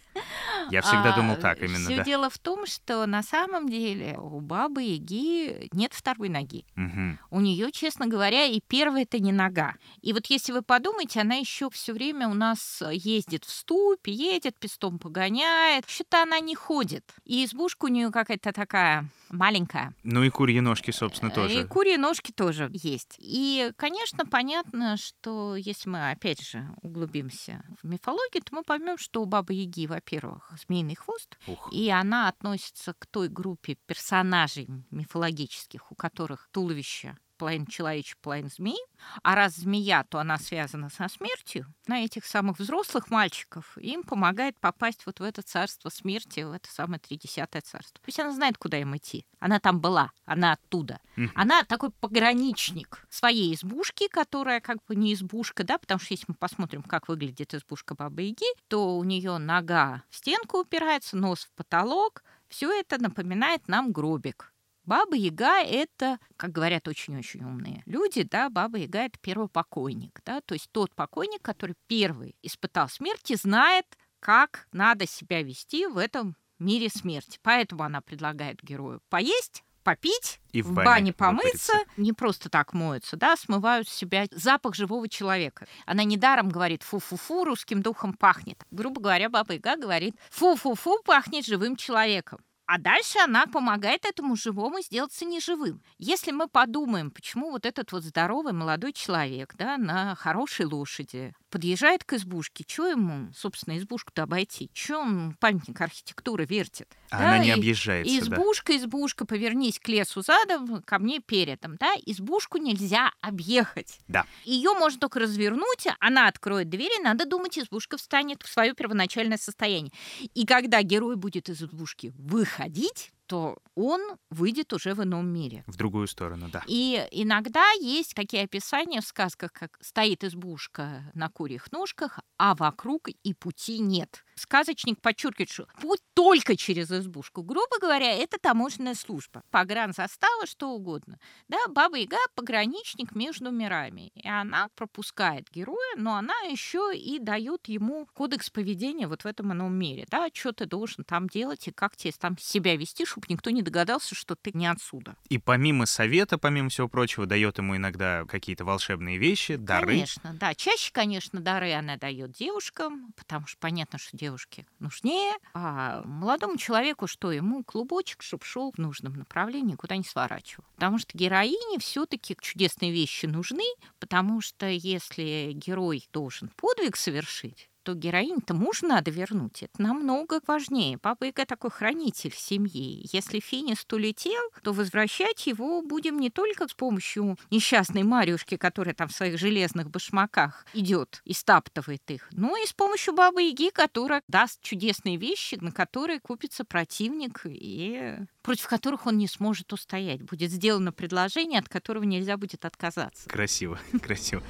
Я 0.72 0.81
всегда 0.81 1.13
а, 1.13 1.15
думал 1.15 1.36
так 1.38 1.62
именно, 1.62 1.86
Все 1.86 1.98
да. 1.98 2.03
дело 2.03 2.29
в 2.29 2.38
том, 2.38 2.65
что 2.65 3.05
на 3.05 3.24
самом 3.24 3.69
деле 3.69 4.17
у 4.17 4.39
бабы 4.41 4.84
Яги 4.84 5.69
нет 5.72 5.93
второй 5.93 6.29
ноги. 6.29 6.65
Угу. 6.75 7.17
У 7.31 7.41
нее, 7.41 7.72
честно 7.72 8.07
говоря, 8.07 8.45
и 8.45 8.60
первая 8.62 9.03
это 9.03 9.19
не 9.19 9.31
нога. 9.31 9.75
И 10.01 10.13
вот 10.13 10.25
если 10.27 10.51
вы 10.51 10.62
подумаете, 10.62 11.22
она 11.22 11.36
еще 11.36 11.69
все 11.69 11.93
время 11.93 12.27
у 12.27 12.34
нас 12.34 12.81
ездит 12.91 13.45
в 13.45 13.51
ступе, 13.51 14.12
едет, 14.12 14.57
пестом 14.60 15.00
погоняет. 15.00 15.86
Что-то 15.88 16.23
она 16.23 16.39
не 16.39 16.56
ходит. 16.56 17.04
И 17.23 17.45
избушка 17.45 17.86
у 17.86 17.89
нее 17.89 18.12
какая-то 18.12 18.51
такая 18.51 19.10
маленькая. 19.30 19.93
Ну 20.04 20.23
и 20.23 20.30
курьи 20.30 20.60
ножки, 20.60 20.91
собственно, 20.91 21.32
тоже. 21.32 21.62
И 21.62 21.63
курьи 21.65 21.97
ножки 21.97 22.32
тоже 22.32 22.69
есть. 22.73 23.15
И, 23.19 23.71
конечно, 23.75 24.25
понятно, 24.25 24.97
что 24.97 25.56
если 25.56 25.89
мы, 25.89 26.12
опять 26.12 26.41
же, 26.41 26.67
углубимся 26.82 27.63
в 27.82 27.88
мифологию, 27.88 28.43
то 28.43 28.56
мы 28.56 28.63
поймем, 28.63 28.97
что 28.97 29.21
у 29.21 29.25
Бабы 29.25 29.54
Яги, 29.54 29.88
во-первых, 29.88 30.51
змеиный 30.58 30.96
хвост, 30.96 31.38
Ух. 31.48 31.70
и 31.72 31.89
она 31.89 32.28
относится 32.28 32.94
к 32.94 33.06
той 33.06 33.30
группе 33.30 33.76
персонажей 33.86 34.68
мифологических, 34.91 35.91
у 35.91 35.96
которых 35.96 36.50
туловище 36.52 37.18
половина 37.38 37.65
человечек, 37.67 38.17
половина 38.21 38.50
змей. 38.50 38.78
А 39.24 39.36
раз 39.36 39.56
змея, 39.56 40.04
то 40.04 40.19
она 40.19 40.38
связана 40.38 40.89
со 40.89 41.08
смертью. 41.08 41.65
На 41.88 42.04
этих 42.04 42.26
самых 42.26 42.60
взрослых 42.60 43.10
мальчиков 43.10 43.78
им 43.78 44.04
помогает 44.04 44.60
попасть 44.60 45.06
вот 45.06 45.19
в 45.19 45.24
это 45.24 45.41
царство 45.41 45.89
смерти, 45.89 46.41
в 46.41 46.52
это 46.52 46.69
самое 46.71 47.00
тридесятое 47.00 47.62
царство. 47.62 48.02
То 48.02 48.08
есть 48.08 48.19
она 48.19 48.32
знает, 48.32 48.58
куда 48.58 48.78
им 48.78 48.95
идти. 48.95 49.26
Она 49.39 49.60
там 49.60 49.80
была, 49.80 50.12
она 50.26 50.54
оттуда. 50.54 51.00
Она 51.34 51.63
такой 51.63 51.91
пограничник 51.91 53.06
своей 53.10 53.54
избушки, 53.54 54.08
которая 54.08 54.60
как 54.60 54.78
бы 54.88 54.95
не 54.95 55.13
избушка, 55.13 55.63
да, 55.63 55.78
потому 55.78 56.00
что 56.00 56.13
если 56.13 56.26
мы 56.28 56.36
посмотрим, 56.36 56.84
как 56.84 57.08
выглядит 57.08 57.54
избушка 57.54 57.95
Бабы 57.95 58.24
Яги, 58.24 58.45
то 58.67 58.98
у 58.98 59.04
нее 59.04 59.38
нога 59.38 60.04
в 60.10 60.15
стенку 60.15 60.60
упирается, 60.60 61.17
нос 61.17 61.45
в 61.45 61.52
потолок. 61.54 62.24
Все 62.48 62.71
это 62.71 63.02
напоминает 63.02 63.67
нам 63.67 63.91
гробик. 63.91 64.54
Баба 64.86 65.15
Яга— 65.15 65.62
это, 65.63 66.19
как 66.38 66.52
говорят 66.52 66.88
очень-очень 66.88 67.43
умные 67.43 67.82
люди, 67.86 68.24
да, 68.24 68.50
Баба 68.50 68.78
Яга— 68.78 69.00
это 69.06 69.17
первый 69.19 69.48
покойник, 69.48 70.21
да, 70.26 70.41
то 70.41 70.54
есть 70.54 70.69
тот 70.71 70.93
покойник, 70.95 71.41
который 71.41 71.76
первый 71.88 72.36
испытал 72.41 72.89
смерть 72.89 73.32
и 73.32 73.36
знает, 73.36 73.86
как 74.19 74.67
надо 74.71 75.08
себя 75.08 75.41
вести 75.43 75.88
в 75.88 75.98
этом 75.98 76.36
мире 76.60 76.89
смерти. 76.89 77.39
Поэтому 77.41 77.84
она 77.84 78.02
предлагает 78.02 78.62
герою 78.63 79.02
поесть, 79.10 79.63
попить, 79.84 80.39
И 80.52 80.63
в 80.63 80.67
в 80.67 80.74
бане 80.74 80.86
бане 80.86 81.13
помыться, 81.13 81.74
выпариться. 81.74 82.02
не 82.02 82.12
просто 82.12 82.50
так 82.50 82.74
моются, 82.74 83.17
да, 83.17 83.36
смывают 83.38 83.88
с 83.88 83.93
себя 83.93 84.26
запах 84.32 84.74
живого 84.74 85.08
человека. 85.08 85.67
Она 85.86 86.04
недаром 86.04 86.50
говорит 86.50 86.82
«фу-фу-фу, 86.82 87.45
русским 87.45 87.84
духом 87.84 88.13
пахнет». 88.13 88.63
Грубо 88.71 89.00
говоря, 89.00 89.30
Баба 89.30 89.54
Яга 89.54 89.78
говорит 89.78 90.15
«фу-фу-фу, 90.32 91.04
пахнет 91.06 91.45
живым 91.45 91.76
человеком». 91.76 92.39
А 92.67 92.78
дальше 92.80 93.19
она 93.19 93.45
помогает 93.45 94.06
этому 94.06 94.36
живому 94.36 94.82
сделаться 94.82 95.23
неживым. 95.25 95.82
Если 95.99 96.32
мы 96.32 96.47
подумаем, 96.47 97.12
почему 97.12 97.51
вот 97.51 97.65
этот 97.65 97.91
вот 97.91 98.04
здоровый 98.04 98.54
молодой 98.54 98.91
человек 98.93 99.54
да, 99.58 99.78
на 99.78 100.15
хорошей 100.15 100.65
лошади 100.65 101.34
подъезжает 101.51 102.04
к 102.04 102.13
избушке, 102.13 102.65
что 102.67 102.88
ему, 102.88 103.32
собственно, 103.34 103.78
избушку-то 103.78 104.23
обойти? 104.23 104.69
Что 104.73 104.99
он 104.99 105.36
памятник 105.39 105.80
архитектуры 105.80 106.45
вертит? 106.45 106.88
А 107.12 107.19
Да, 107.19 107.25
она 107.30 107.38
не 107.38 107.49
и- 107.49 107.51
объезжается, 107.51 108.12
да. 108.12 108.36
Избушка, 108.36 108.75
избушка, 108.75 109.25
повернись 109.25 109.80
к 109.80 109.88
лесу 109.88 110.21
задом, 110.21 110.82
ко 110.84 110.99
мне 110.99 111.19
передом, 111.19 111.78
да? 111.80 111.93
Избушку 112.06 112.58
нельзя 112.58 113.12
объехать. 113.21 113.99
Да. 114.08 114.25
Ее 114.43 114.73
можно 114.73 114.99
только 114.99 115.19
развернуть, 115.19 115.86
она 115.99 116.28
откроет 116.28 116.69
двери, 116.69 117.01
надо 117.01 117.25
думать, 117.25 117.58
избушка 117.60 117.97
встанет 117.97 118.41
в 118.41 118.51
свое 118.51 118.73
первоначальное 118.73 119.38
состояние. 119.38 119.91
И 120.34 120.45
когда 120.45 120.82
герой 120.82 121.15
будет 121.15 121.47
из 121.47 121.62
избушки 121.62 122.12
выходить, 122.56 123.12
то 123.28 123.58
он 123.76 124.02
выйдет 124.30 124.74
уже 124.74 124.94
в 124.94 125.04
ином 125.04 125.28
мире. 125.28 125.63
В 125.68 125.76
другую 125.78 126.08
сторону, 126.08 126.48
да. 126.52 126.63
И 126.68 127.08
иногда 127.12 127.72
есть 127.82 128.13
такие 128.13 128.44
описания 128.44 129.02
в 129.02 129.06
сказках, 129.06 129.52
как 129.52 129.78
стоит 129.82 130.24
избушка 130.24 131.12
на 131.13 131.30
курьих 131.30 131.72
ножках, 131.72 132.20
а 132.38 132.54
вокруг 132.56 133.10
и 133.10 133.34
пути 133.34 133.80
нет. 133.80 134.24
Сказочник 134.36 135.02
подчеркивает, 135.02 135.50
что 135.50 135.67
путь 135.82 136.02
только 136.13 136.56
через 136.56 136.91
избушку. 136.91 137.43
Грубо 137.43 137.80
говоря, 137.80 138.12
это 138.13 138.38
таможенная 138.38 138.95
служба. 138.95 139.43
Погран 139.52 139.93
застава, 139.93 140.45
что 140.45 140.69
угодно. 140.71 141.19
Да, 141.48 141.58
Баба 141.69 141.98
Яга– 141.98 142.17
пограничник 142.36 143.15
между 143.15 143.52
мирами. 143.52 144.12
И 144.15 144.28
она 144.28 144.69
пропускает 144.76 145.48
героя, 145.52 145.95
но 145.98 146.15
она 146.15 146.36
еще 146.50 146.91
и 146.95 147.19
дает 147.19 147.67
ему 147.67 148.08
кодекс 148.13 148.50
поведения 148.50 149.08
вот 149.08 149.24
в 149.24 149.28
этом 149.28 149.54
ином 149.54 149.74
мире. 149.74 150.06
Да, 150.10 150.30
что 150.34 150.54
ты 150.54 150.65
должен 150.65 151.04
там 151.04 151.28
делать 151.28 151.67
и 151.67 151.71
как 151.71 151.95
тебе 151.95 152.13
там 152.17 152.38
себя 152.38 152.76
вести, 152.76 153.06
чтобы 153.06 153.28
никто 153.30 153.50
не 153.50 153.62
догадался, 153.62 154.15
что 154.15 154.36
ты 154.36 154.52
не 154.54 154.67
отсюда. 154.67 155.15
И 155.30 155.38
помимо 155.38 155.86
совета, 155.86 156.38
помимо 156.38 156.69
всего 156.69 156.88
прочего, 156.88 157.26
дает 157.26 157.58
ему 157.58 157.76
иногда 157.76 158.26
какие-то 158.26 158.65
волшебные 158.65 159.17
вещи, 159.17 159.56
дары. 159.56 159.88
Конечно, 159.88 160.34
да. 160.39 160.54
Чаще, 160.54 160.91
конечно, 160.91 161.39
дары 161.41 161.74
она 161.74 161.98
дает 161.98 162.32
девушкам, 162.32 163.13
потому 163.17 163.48
что 163.48 163.58
понятно, 163.60 164.00
что 164.00 164.15
девушке 164.26 164.66
нужнее, 164.80 165.34
а 165.54 166.02
молодому 166.04 166.58
человеку 166.58 167.08
что, 167.08 167.32
ему 167.32 167.64
клубочек, 167.64 168.24
чтобы 168.24 168.44
шел 168.44 168.72
в 168.72 168.78
нужном 168.78 169.14
направлении, 169.14 169.76
куда 169.76 169.98
не 169.98 170.04
сворачивал. 170.04 170.66
Потому 170.76 170.98
что 170.98 171.18
героине 171.18 171.78
все-таки 171.80 172.36
чудесные 172.42 172.92
вещи 172.92 173.28
нужны, 173.28 173.66
потому 174.00 174.42
что 174.42 174.68
если 174.68 175.52
герой 175.54 176.08
должен 176.12 176.50
подвиг 176.56 176.96
совершить, 176.96 177.70
то 177.86 177.93
героинь-то 177.93 178.56
муж 178.56 178.82
надо 178.82 179.12
вернуть. 179.12 179.62
Это 179.62 179.82
намного 179.82 180.41
важнее. 180.48 180.98
Папа 180.98 181.26
Яга 181.26 181.45
такой 181.45 181.69
хранитель 181.69 182.34
семьи. 182.36 183.08
Если 183.13 183.39
Финист 183.39 183.93
улетел, 183.93 184.41
то 184.63 184.74
возвращать 184.74 185.45
его 185.45 185.84
будем 185.84 186.19
не 186.19 186.32
только 186.32 186.67
с 186.67 186.74
помощью 186.74 187.38
несчастной 187.52 188.02
Марюшки, 188.02 188.58
которая 188.58 188.95
там 188.95 189.08
в 189.08 189.13
своих 189.13 189.38
железных 189.38 189.91
башмаках 189.91 190.65
идет 190.74 191.21
и 191.26 191.34
стаптывает 191.34 192.02
их, 192.10 192.28
но 192.32 192.58
и 192.58 192.65
с 192.65 192.74
помощью 192.74 193.13
Бабы 193.13 193.43
Яги, 193.43 193.69
которая 193.69 194.24
даст 194.28 194.62
чудесные 194.63 195.17
вещи, 195.17 195.56
на 195.62 195.71
которые 195.71 196.19
купится 196.19 196.65
противник 196.65 197.41
и 197.45 198.17
против 198.41 198.67
которых 198.67 199.06
он 199.06 199.19
не 199.19 199.28
сможет 199.28 199.71
устоять. 199.74 200.24
Будет 200.24 200.50
сделано 200.50 200.91
предложение, 200.91 201.60
от 201.60 201.69
которого 201.69 202.04
нельзя 202.04 202.36
будет 202.38 202.65
отказаться. 202.65 203.30
Красиво, 203.30 203.80
красиво. 204.02 204.41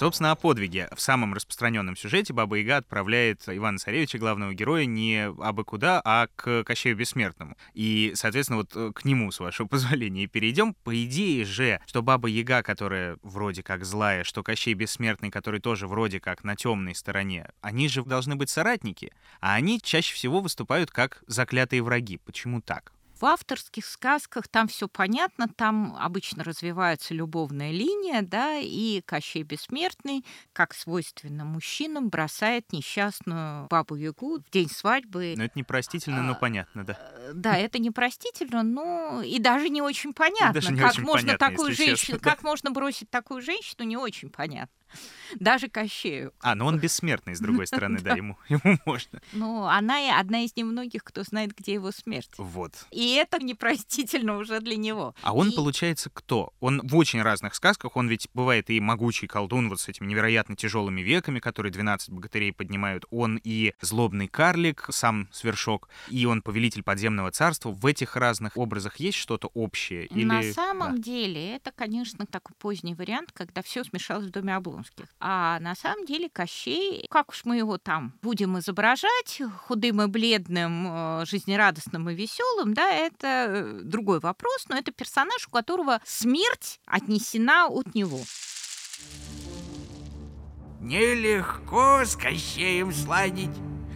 Собственно, 0.00 0.30
о 0.30 0.34
подвиге. 0.34 0.88
В 0.96 1.00
самом 1.02 1.34
распространенном 1.34 1.94
сюжете 1.94 2.32
Баба 2.32 2.56
Яга 2.56 2.78
отправляет 2.78 3.42
Ивана 3.46 3.76
Царевича, 3.76 4.16
главного 4.16 4.54
героя, 4.54 4.86
не 4.86 5.26
абы 5.26 5.62
куда, 5.62 6.00
а 6.02 6.28
к 6.36 6.64
Кощею 6.64 6.96
Бессмертному. 6.96 7.54
И, 7.74 8.12
соответственно, 8.14 8.60
вот 8.60 8.74
э, 8.74 8.92
к 8.94 9.04
нему, 9.04 9.30
с 9.30 9.40
вашего 9.40 9.66
позволения, 9.68 10.26
перейдем. 10.26 10.72
По 10.72 11.04
идее 11.04 11.44
же, 11.44 11.82
что 11.84 12.00
Баба 12.00 12.28
Яга, 12.28 12.62
которая 12.62 13.18
вроде 13.22 13.62
как 13.62 13.84
злая, 13.84 14.24
что 14.24 14.42
Кощей 14.42 14.72
Бессмертный, 14.72 15.30
который 15.30 15.60
тоже 15.60 15.86
вроде 15.86 16.18
как 16.18 16.44
на 16.44 16.56
темной 16.56 16.94
стороне, 16.94 17.50
они 17.60 17.86
же 17.86 18.02
должны 18.02 18.36
быть 18.36 18.48
соратники, 18.48 19.12
а 19.42 19.52
они 19.52 19.82
чаще 19.82 20.14
всего 20.14 20.40
выступают 20.40 20.90
как 20.90 21.22
заклятые 21.26 21.82
враги. 21.82 22.16
Почему 22.24 22.62
так? 22.62 22.94
В 23.20 23.26
авторских 23.26 23.84
сказках 23.84 24.48
там 24.48 24.66
все 24.66 24.88
понятно, 24.88 25.46
там 25.46 25.94
обычно 26.00 26.42
развивается 26.42 27.12
любовная 27.12 27.70
линия, 27.70 28.22
да, 28.22 28.56
и 28.56 29.02
Кощей 29.02 29.42
Бессмертный, 29.42 30.24
как 30.54 30.72
свойственно 30.72 31.44
мужчинам, 31.44 32.08
бросает 32.08 32.72
несчастную 32.72 33.66
бабу 33.68 33.96
Ягу 33.96 34.38
в 34.38 34.50
день 34.50 34.70
свадьбы. 34.70 35.34
Ну, 35.36 35.44
это 35.44 35.58
непростительно, 35.58 36.22
но 36.22 36.32
А, 36.32 36.34
понятно, 36.34 36.84
да. 36.84 36.98
Э, 36.98 37.32
Да, 37.34 37.58
это 37.58 37.78
непростительно, 37.78 38.62
но 38.62 39.20
и 39.20 39.38
даже 39.38 39.68
не 39.68 39.82
очень 39.82 40.14
понятно, 40.14 40.54
даже 40.54 40.72
не 40.72 40.80
как 40.80 40.92
очень 40.92 41.02
можно 41.02 41.26
понятно, 41.26 41.48
такую 41.48 41.74
женщину, 41.74 41.96
честно, 41.96 42.18
да. 42.20 42.30
как 42.30 42.42
можно 42.42 42.70
бросить 42.70 43.10
такую 43.10 43.42
женщину, 43.42 43.84
не 43.84 43.98
очень 43.98 44.30
понятно. 44.30 44.79
Даже 45.40 45.68
Кощею. 45.68 46.32
А, 46.40 46.54
ну 46.54 46.66
он 46.66 46.78
бессмертный, 46.78 47.34
с 47.34 47.40
другой 47.40 47.66
стороны, 47.66 48.00
да, 48.00 48.14
ему, 48.14 48.36
ему 48.48 48.78
можно. 48.84 49.20
Но 49.32 49.68
она 49.68 50.00
и 50.00 50.08
одна 50.10 50.40
из 50.44 50.56
немногих, 50.56 51.04
кто 51.04 51.22
знает, 51.22 51.54
где 51.56 51.74
его 51.74 51.92
смерть. 51.92 52.30
Вот. 52.38 52.72
И 52.90 53.14
это 53.14 53.38
непростительно 53.42 54.36
уже 54.38 54.60
для 54.60 54.76
него. 54.76 55.14
А 55.22 55.34
он, 55.34 55.50
И- 55.50 55.54
получается, 55.56 56.10
кто? 56.12 56.52
Он 56.60 56.80
в 56.86 56.96
очень 56.96 57.22
разных 57.22 57.54
сказках, 57.54 57.96
он 57.96 58.08
ведь 58.08 58.28
бывает 58.34 58.70
и 58.70 58.80
могучий 58.80 59.26
колдун 59.26 59.68
вот 59.68 59.80
с 59.80 59.88
этими 59.88 60.06
невероятно 60.06 60.56
тяжелыми 60.56 61.00
веками, 61.00 61.38
которые 61.38 61.72
12 61.72 62.10
богатырей 62.10 62.52
поднимают. 62.52 63.04
Он 63.10 63.40
и 63.42 63.74
злобный 63.80 64.28
карлик, 64.28 64.86
сам 64.90 65.28
свершок, 65.32 65.88
и 66.08 66.24
он 66.26 66.42
повелитель 66.42 66.82
подземного 66.82 67.30
царства. 67.30 67.70
В 67.70 67.86
этих 67.86 68.16
разных 68.16 68.56
образах 68.56 68.96
есть 68.96 69.18
что-то 69.18 69.48
общее? 69.54 70.06
Или... 70.06 70.24
На 70.24 70.42
Да. 70.42 70.52
самом 70.52 71.00
деле, 71.00 71.54
это, 71.56 71.70
конечно, 71.72 72.26
такой 72.26 72.54
поздний 72.58 72.94
вариант, 72.94 73.30
когда 73.32 73.62
все 73.62 73.84
смешалось 73.84 74.26
в 74.26 74.30
доме 74.30 74.54
Облонских. 74.80 75.06
А 75.20 75.58
на 75.60 75.74
самом 75.74 76.06
деле 76.06 76.28
Кощей, 76.28 77.06
как 77.10 77.30
уж 77.30 77.44
мы 77.44 77.58
его 77.58 77.78
там 77.78 78.14
будем 78.22 78.58
изображать, 78.58 79.42
худым 79.66 80.02
и 80.02 80.06
бледным, 80.06 80.86
э, 80.88 81.24
жизнерадостным 81.26 82.08
и 82.10 82.14
веселым, 82.14 82.74
да, 82.74 82.90
это 82.90 83.26
э, 83.26 83.80
другой 83.82 84.20
вопрос, 84.20 84.66
но 84.68 84.76
это 84.76 84.92
персонаж, 84.92 85.46
у 85.46 85.50
которого 85.50 86.00
смерть 86.04 86.80
отнесена 86.86 87.66
от 87.66 87.94
него. 87.94 88.20
Нелегко 90.80 92.04
с 92.04 92.16
Кощеем 92.16 92.92
сладить. 92.92 93.50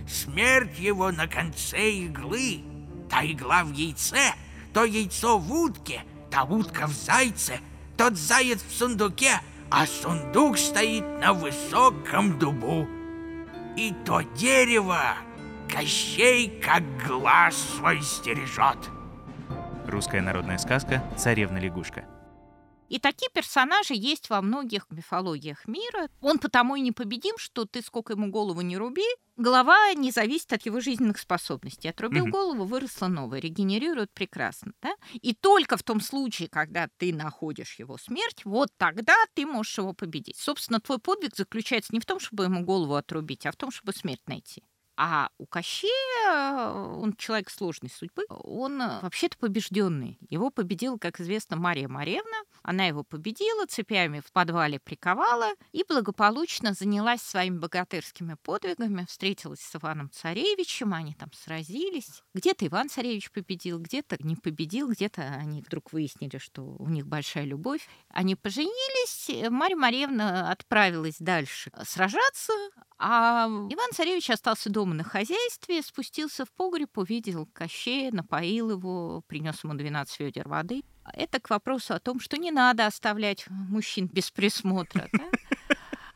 Смерть 0.07 0.79
его 0.79 1.11
на 1.11 1.27
конце 1.27 1.91
иглы. 1.91 2.63
Та 3.09 3.25
игла 3.25 3.65
в 3.65 3.73
яйце, 3.73 4.35
то 4.73 4.85
яйцо 4.85 5.39
в 5.39 5.53
утке, 5.53 6.03
та 6.31 6.45
утка 6.45 6.87
в 6.87 6.93
зайце, 6.93 7.61
тот 7.97 8.17
заяц 8.17 8.63
в 8.63 8.77
сундуке, 8.77 9.41
а 9.71 9.87
сундук 9.87 10.59
стоит 10.59 11.05
на 11.21 11.33
высоком 11.33 12.39
дубу. 12.39 12.87
И 13.77 13.93
то 14.05 14.21
дерево 14.37 15.17
Кощей 15.69 16.61
как 16.61 16.83
глаз 17.07 17.57
свой 17.57 18.01
стережет. 18.01 18.79
Русская 19.87 20.21
народная 20.21 20.59
сказка 20.59 21.03
«Царевна-лягушка». 21.17 22.05
И 22.95 23.01
такие 23.01 23.29
персонажи 23.35 23.93
есть 23.93 24.31
во 24.31 24.41
многих 24.41 24.87
мифологиях 24.89 25.67
мира. 25.67 26.09
Он 26.21 26.39
потому 26.39 26.77
и 26.77 26.81
непобедим, 26.81 27.37
что 27.39 27.65
ты 27.65 27.83
сколько 27.83 28.13
ему 28.13 28.31
голову 28.31 28.61
не 28.61 28.77
руби, 28.77 29.03
голова 29.37 29.93
не 29.95 30.13
зависит 30.13 30.53
от 30.53 30.65
его 30.65 30.79
жизненных 30.79 31.19
способностей. 31.19 31.89
Отрубил 31.89 32.23
Мгм. 32.27 32.31
голову, 32.31 32.65
выросла 32.65 33.09
новая, 33.09 33.41
регенерирует 33.41 34.13
прекрасно. 34.13 34.75
Да? 34.81 34.95
И 35.15 35.35
только 35.35 35.77
в 35.77 35.83
том 35.83 36.01
случае, 36.01 36.49
когда 36.49 36.89
ты 36.97 37.13
находишь 37.13 37.81
его 37.81 37.99
смерть, 37.99 38.45
вот 38.45 38.69
тогда 38.77 39.17
ты 39.35 39.45
можешь 39.45 39.77
его 39.77 39.93
победить. 39.93 40.37
Собственно, 40.39 40.79
твой 40.79 41.01
подвиг 41.01 41.35
заключается 41.35 41.93
не 41.93 41.99
в 41.99 42.07
том, 42.07 42.21
чтобы 42.21 42.45
ему 42.45 42.65
голову 42.65 42.95
отрубить, 42.95 43.45
а 43.45 43.51
в 43.51 43.57
том, 43.57 43.73
чтобы 43.73 43.93
смерть 43.93 44.23
найти. 44.29 44.63
А 44.97 45.31
у 45.39 45.47
Кощея, 45.47 46.69
он 46.71 47.15
человек 47.17 47.51
сложной 47.51 47.91
судьбы, 47.91 48.25
он 48.29 48.81
э, 48.81 49.01
вообще-то 49.03 49.37
побежденный. 49.39 50.19
Его 50.31 50.51
победила, 50.51 50.99
как 50.99 51.21
известно, 51.21 51.57
Мария 51.57 51.89
Маревна. 51.89 52.37
Она 52.65 52.87
его 52.87 53.05
победила, 53.05 53.67
цепями 53.67 54.21
в 54.21 54.33
подвале 54.33 54.81
приковала 54.81 55.51
и 55.73 55.85
благополучно 55.87 56.73
занялась 56.73 57.21
своими 57.21 57.59
богатырскими 57.59 58.37
подвигами, 58.43 59.05
встретилась 59.07 59.61
с 59.61 59.77
Иваном 59.77 60.11
Царевичем, 60.11 60.95
они 60.95 61.13
там 61.13 61.31
сразились. 61.35 62.23
Где-то 62.33 62.67
Иван 62.67 62.89
Царевич 62.89 63.31
победил, 63.31 63.79
где-то 63.79 64.17
не 64.21 64.35
победил, 64.35 64.91
где-то 64.91 65.23
они 65.23 65.61
вдруг 65.61 65.93
выяснили, 65.93 66.39
что 66.39 66.63
у 66.63 66.89
них 66.89 67.07
большая 67.07 67.45
любовь. 67.45 67.87
Они 68.09 68.35
поженились, 68.35 69.29
э, 69.29 69.51
Марья 69.51 69.77
Маревна 69.77 70.51
отправилась 70.51 71.19
дальше 71.19 71.71
сражаться, 71.85 72.55
а 72.97 73.47
Иван 73.47 73.91
Царевич 73.93 74.31
остался 74.31 74.71
дома 74.71 74.95
на 74.95 75.05
хозяйстве, 75.05 75.83
спустился 75.83 76.47
в 76.47 76.53
погреб, 76.53 76.97
увидел 76.97 77.47
Кощея, 77.53 78.11
напоил 78.11 78.71
его, 78.71 79.23
принес 79.27 79.63
ему 79.63 79.75
12 79.75 80.21
ведер 80.21 80.49
воды. 80.49 80.83
Это 81.13 81.41
к 81.41 81.51
вопросу 81.51 81.95
о 81.95 82.01
том, 82.01 82.21
что 82.21 82.37
не 82.37 82.51
надо 82.51 82.87
оставлять 82.87 83.45
мужчин 83.49 84.07
без 84.07 84.31
присмотра. 84.31 85.09
да. 85.13 85.25